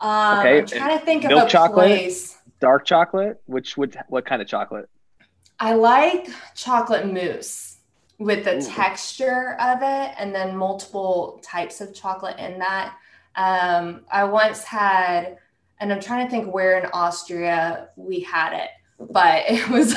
Um, 0.00 0.38
okay. 0.38 0.58
I'm 0.58 0.66
trying 0.66 0.98
to 0.98 1.04
think 1.04 1.24
Milk 1.24 1.42
of 1.42 1.48
a 1.48 1.50
chocolate, 1.50 1.86
place. 1.86 2.38
Dark 2.60 2.84
chocolate. 2.84 3.40
Which 3.46 3.76
would 3.76 3.96
what 4.08 4.24
kind 4.24 4.40
of 4.40 4.48
chocolate? 4.48 4.88
I 5.60 5.74
like 5.74 6.28
chocolate 6.54 7.12
mousse 7.12 7.78
with 8.18 8.44
the 8.44 8.58
Ooh. 8.58 8.62
texture 8.62 9.56
of 9.60 9.78
it, 9.82 10.14
and 10.18 10.34
then 10.34 10.56
multiple 10.56 11.40
types 11.42 11.80
of 11.80 11.94
chocolate 11.94 12.38
in 12.38 12.58
that. 12.58 12.96
Um, 13.36 14.02
I 14.10 14.24
once 14.24 14.62
had, 14.62 15.38
and 15.80 15.92
I'm 15.92 16.00
trying 16.00 16.26
to 16.26 16.30
think 16.30 16.52
where 16.52 16.78
in 16.78 16.86
Austria 16.92 17.88
we 17.96 18.20
had 18.20 18.52
it, 18.52 18.70
but 18.98 19.44
it 19.48 19.68
was 19.68 19.94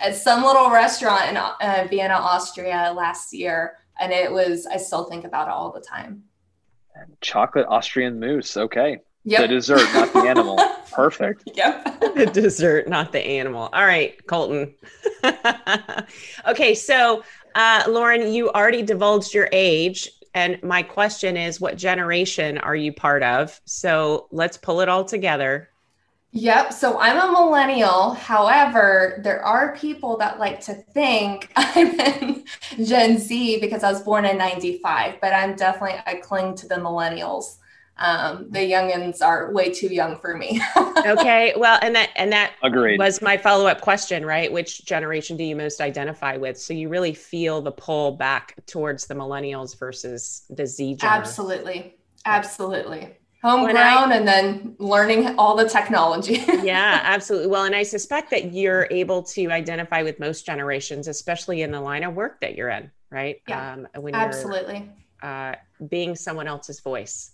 at 0.00 0.16
some 0.16 0.44
little 0.44 0.70
restaurant 0.70 1.30
in 1.30 1.36
uh, 1.36 1.86
Vienna, 1.88 2.14
Austria 2.14 2.92
last 2.96 3.32
year, 3.32 3.78
and 4.00 4.12
it 4.12 4.30
was. 4.30 4.66
I 4.66 4.76
still 4.76 5.04
think 5.04 5.24
about 5.24 5.48
it 5.48 5.52
all 5.52 5.72
the 5.72 5.80
time. 5.80 6.24
Chocolate 7.20 7.66
Austrian 7.68 8.18
mousse. 8.18 8.56
Okay. 8.56 8.98
Yep. 9.24 9.40
The 9.42 9.48
dessert, 9.48 9.92
not 9.92 10.12
the 10.12 10.20
animal. 10.20 10.58
Perfect. 10.92 11.50
Yep. 11.54 12.00
the 12.14 12.26
dessert, 12.26 12.88
not 12.88 13.12
the 13.12 13.20
animal. 13.20 13.68
All 13.72 13.84
right, 13.84 14.24
Colton. 14.26 14.74
okay, 16.48 16.74
so 16.74 17.22
uh, 17.54 17.84
Lauren, 17.88 18.32
you 18.32 18.50
already 18.50 18.82
divulged 18.82 19.34
your 19.34 19.48
age. 19.52 20.10
And 20.34 20.62
my 20.62 20.82
question 20.82 21.36
is, 21.36 21.60
what 21.60 21.76
generation 21.76 22.58
are 22.58 22.76
you 22.76 22.92
part 22.92 23.22
of? 23.22 23.60
So 23.64 24.28
let's 24.30 24.56
pull 24.56 24.80
it 24.80 24.88
all 24.88 25.04
together. 25.04 25.68
Yep. 26.32 26.72
So 26.72 26.98
I'm 26.98 27.18
a 27.18 27.32
millennial. 27.32 28.12
However, 28.12 29.20
there 29.24 29.42
are 29.42 29.74
people 29.74 30.18
that 30.18 30.38
like 30.38 30.60
to 30.62 30.74
think 30.74 31.50
I'm 31.56 31.98
in 31.98 32.44
Gen 32.84 33.18
Z 33.18 33.60
because 33.60 33.82
I 33.82 33.90
was 33.90 34.02
born 34.02 34.24
in 34.24 34.36
95, 34.36 35.20
but 35.20 35.32
I'm 35.32 35.56
definitely, 35.56 36.00
I 36.06 36.16
cling 36.16 36.54
to 36.56 36.68
the 36.68 36.76
millennials 36.76 37.56
um, 37.98 38.46
the 38.50 38.60
youngins 38.60 39.22
are 39.22 39.52
way 39.52 39.72
too 39.72 39.88
young 39.88 40.18
for 40.18 40.36
me. 40.36 40.60
okay, 41.06 41.52
well, 41.56 41.78
and 41.82 41.94
that 41.96 42.10
and 42.14 42.32
that 42.32 42.52
Agreed. 42.62 42.98
was 42.98 43.20
my 43.20 43.36
follow 43.36 43.66
up 43.66 43.80
question, 43.80 44.24
right? 44.24 44.52
Which 44.52 44.84
generation 44.84 45.36
do 45.36 45.44
you 45.44 45.56
most 45.56 45.80
identify 45.80 46.36
with? 46.36 46.58
So 46.58 46.74
you 46.74 46.88
really 46.88 47.12
feel 47.12 47.60
the 47.60 47.72
pull 47.72 48.12
back 48.12 48.54
towards 48.66 49.06
the 49.06 49.14
millennials 49.14 49.76
versus 49.78 50.44
the 50.48 50.66
Z 50.66 50.94
generation. 50.96 51.22
Absolutely, 51.22 51.96
absolutely. 52.24 53.17
Homegrown 53.42 53.76
I, 53.76 54.16
and 54.16 54.26
then 54.26 54.74
learning 54.78 55.38
all 55.38 55.56
the 55.56 55.68
technology. 55.68 56.44
yeah, 56.62 57.00
absolutely. 57.04 57.46
Well, 57.48 57.64
and 57.64 57.74
I 57.74 57.84
suspect 57.84 58.30
that 58.30 58.52
you're 58.52 58.88
able 58.90 59.22
to 59.24 59.46
identify 59.50 60.02
with 60.02 60.18
most 60.18 60.44
generations, 60.44 61.06
especially 61.06 61.62
in 61.62 61.70
the 61.70 61.80
line 61.80 62.02
of 62.02 62.14
work 62.14 62.40
that 62.40 62.56
you're 62.56 62.70
in, 62.70 62.90
right? 63.10 63.40
Yeah, 63.46 63.74
um, 63.74 63.88
when 63.94 64.14
absolutely. 64.14 64.90
Uh, 65.22 65.54
being 65.88 66.16
someone 66.16 66.48
else's 66.48 66.80
voice. 66.80 67.32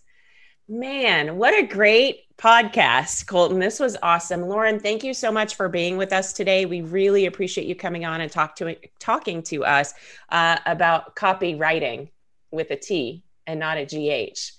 Man, 0.69 1.37
what 1.37 1.55
a 1.55 1.67
great 1.67 2.25
podcast, 2.39 3.27
Colton. 3.27 3.59
This 3.59 3.79
was 3.79 3.97
awesome. 4.03 4.43
Lauren, 4.43 4.81
thank 4.81 5.05
you 5.05 5.13
so 5.13 5.31
much 5.31 5.57
for 5.57 5.69
being 5.69 5.97
with 5.97 6.13
us 6.13 6.33
today. 6.33 6.65
We 6.65 6.81
really 6.81 7.27
appreciate 7.27 7.67
you 7.67 7.75
coming 7.75 8.05
on 8.05 8.23
and 8.23 8.33
talk 8.33 8.57
to 8.57 8.77
talking 8.99 9.43
to 9.45 9.65
us 9.65 9.93
uh, 10.31 10.57
about 10.65 11.17
copywriting 11.17 12.11
with 12.51 12.71
a 12.71 12.77
T 12.77 13.25
and 13.47 13.61
not 13.61 13.77
a 13.77 13.85
GH. 13.85 14.53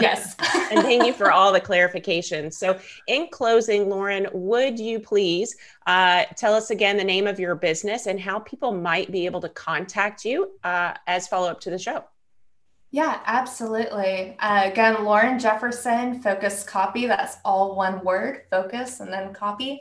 yes. 0.00 0.36
and 0.70 0.80
thank 0.80 1.04
you 1.04 1.12
for 1.12 1.30
all 1.30 1.52
the 1.52 1.60
clarification. 1.60 2.50
So, 2.50 2.78
in 3.06 3.28
closing, 3.30 3.88
Lauren, 3.88 4.26
would 4.32 4.78
you 4.78 5.00
please 5.00 5.56
uh, 5.86 6.24
tell 6.36 6.54
us 6.54 6.70
again 6.70 6.96
the 6.96 7.04
name 7.04 7.26
of 7.26 7.38
your 7.38 7.54
business 7.54 8.06
and 8.06 8.20
how 8.20 8.38
people 8.40 8.72
might 8.72 9.10
be 9.10 9.26
able 9.26 9.40
to 9.40 9.48
contact 9.48 10.24
you 10.24 10.50
uh, 10.64 10.94
as 11.06 11.28
follow 11.28 11.50
up 11.50 11.60
to 11.60 11.70
the 11.70 11.78
show? 11.78 12.04
Yeah, 12.92 13.20
absolutely. 13.24 14.36
Uh, 14.38 14.70
again, 14.70 15.02
Lauren 15.04 15.38
Jefferson, 15.38 16.20
Focus 16.20 16.62
Copy. 16.62 17.06
That's 17.06 17.38
all 17.42 17.74
one 17.74 18.04
word, 18.04 18.42
focus 18.50 19.00
and 19.00 19.10
then 19.10 19.32
copy. 19.32 19.80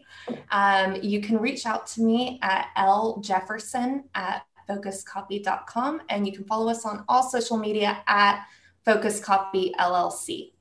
Um, 0.49 0.95
you 0.95 1.19
can 1.19 1.37
reach 1.37 1.65
out 1.65 1.85
to 1.87 2.01
me 2.03 2.39
at 2.41 2.67
ljefferson 2.77 4.03
at 4.15 4.45
focuscopy.com 4.71 6.01
and 6.09 6.25
you 6.25 6.33
can 6.33 6.45
follow 6.45 6.69
us 6.71 6.85
on 6.85 7.03
all 7.09 7.23
social 7.23 7.57
media 7.57 8.01
at 8.07 8.45
Focus 8.85 9.19
Copy 9.19 9.73
LLC. 9.79 10.51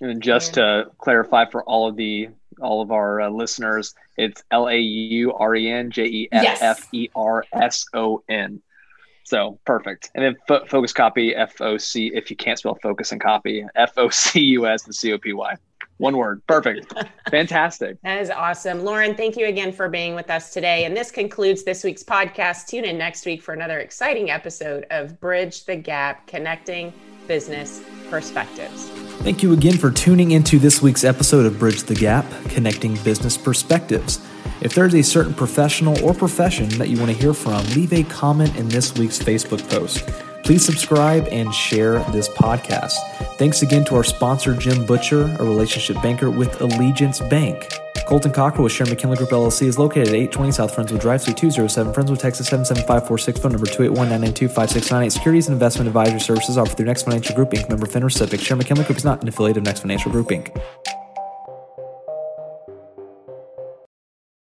And 0.00 0.22
just 0.22 0.54
to 0.54 0.90
clarify 0.98 1.46
for 1.50 1.62
all 1.64 1.88
of 1.88 1.96
the 1.96 2.28
all 2.60 2.80
of 2.82 2.90
our 2.90 3.20
uh, 3.20 3.28
listeners, 3.28 3.94
it's 4.16 4.42
L 4.50 4.68
A 4.68 4.78
U 4.78 5.32
R 5.32 5.54
E 5.54 5.70
N 5.70 5.90
J 5.90 6.04
E 6.04 6.28
F 6.32 6.62
F 6.62 6.88
E 6.92 7.08
R 7.14 7.44
S 7.52 7.86
O 7.94 8.22
N. 8.28 8.62
So 9.24 9.58
perfect. 9.64 10.10
And 10.14 10.24
then 10.24 10.36
fo- 10.46 10.66
focus 10.66 10.92
copy 10.92 11.34
F 11.34 11.60
O 11.60 11.78
C 11.78 12.10
if 12.14 12.30
you 12.30 12.36
can't 12.36 12.58
spell 12.58 12.78
focus 12.82 13.12
and 13.12 13.20
copy 13.20 13.64
F 13.74 13.92
O 13.96 14.08
C 14.10 14.40
U 14.40 14.66
S 14.66 14.84
and 14.84 14.94
C 14.94 15.12
O 15.12 15.18
P 15.18 15.32
Y. 15.32 15.56
One 15.98 16.16
word. 16.16 16.42
Perfect. 16.46 16.92
Fantastic. 17.30 18.00
That 18.02 18.20
is 18.20 18.30
awesome. 18.30 18.84
Lauren, 18.84 19.14
thank 19.14 19.36
you 19.36 19.46
again 19.46 19.72
for 19.72 19.88
being 19.88 20.14
with 20.14 20.30
us 20.30 20.52
today. 20.52 20.84
And 20.84 20.96
this 20.96 21.10
concludes 21.10 21.64
this 21.64 21.82
week's 21.84 22.02
podcast. 22.02 22.66
Tune 22.66 22.84
in 22.84 22.98
next 22.98 23.24
week 23.24 23.42
for 23.42 23.54
another 23.54 23.78
exciting 23.78 24.30
episode 24.30 24.86
of 24.90 25.18
Bridge 25.20 25.64
the 25.64 25.76
Gap 25.76 26.26
Connecting 26.26 26.92
Business 27.26 27.82
Perspectives. 28.10 28.88
Thank 29.22 29.42
you 29.42 29.52
again 29.52 29.78
for 29.78 29.90
tuning 29.90 30.32
into 30.32 30.58
this 30.58 30.82
week's 30.82 31.02
episode 31.02 31.46
of 31.46 31.58
Bridge 31.58 31.82
the 31.84 31.94
Gap 31.94 32.26
Connecting 32.50 32.96
Business 33.02 33.36
Perspectives. 33.38 34.20
If 34.60 34.74
there's 34.74 34.94
a 34.94 35.02
certain 35.02 35.34
professional 35.34 36.02
or 36.04 36.14
profession 36.14 36.68
that 36.78 36.88
you 36.88 36.98
want 36.98 37.10
to 37.10 37.16
hear 37.16 37.34
from, 37.34 37.64
leave 37.70 37.92
a 37.92 38.04
comment 38.04 38.54
in 38.56 38.68
this 38.68 38.94
week's 38.94 39.18
Facebook 39.18 39.68
post. 39.68 40.08
Please 40.46 40.64
subscribe 40.64 41.26
and 41.32 41.52
share 41.52 41.98
this 42.12 42.28
podcast. 42.28 42.92
Thanks 43.36 43.62
again 43.62 43.84
to 43.86 43.96
our 43.96 44.04
sponsor, 44.04 44.54
Jim 44.54 44.86
Butcher, 44.86 45.24
a 45.40 45.42
relationship 45.42 46.00
banker 46.00 46.30
with 46.30 46.60
Allegiance 46.60 47.18
Bank. 47.18 47.68
Colton 48.06 48.30
Cockrell 48.30 48.62
with 48.62 48.70
Sharon 48.70 48.90
McKinley 48.90 49.16
Group 49.16 49.30
LLC 49.30 49.66
is 49.66 49.76
located 49.76 50.06
at 50.06 50.14
820 50.14 50.52
South 50.52 50.72
Friendswood 50.72 51.00
Drive, 51.00 51.22
Suite 51.22 51.36
207, 51.36 51.92
Friendswood, 51.92 52.20
Texas 52.20 52.46
77546, 52.46 53.40
phone 53.40 53.52
number 53.52 53.66
281-992-5698. 53.66 55.12
Securities 55.12 55.48
and 55.48 55.52
investment 55.52 55.88
advisory 55.88 56.20
services 56.20 56.56
offered 56.56 56.76
through 56.76 56.86
Next 56.86 57.02
Financial 57.02 57.34
Group 57.34 57.50
Inc. 57.50 57.68
Member 57.68 57.86
FINRA 57.86 58.08
SIPC. 58.08 58.40
Sharon 58.40 58.58
McKinley 58.58 58.84
Group 58.84 58.98
is 58.98 59.04
not 59.04 59.20
an 59.22 59.26
affiliate 59.26 59.56
of 59.56 59.64
Next 59.64 59.80
Financial 59.80 60.12
Group 60.12 60.28
Inc. 60.28 60.56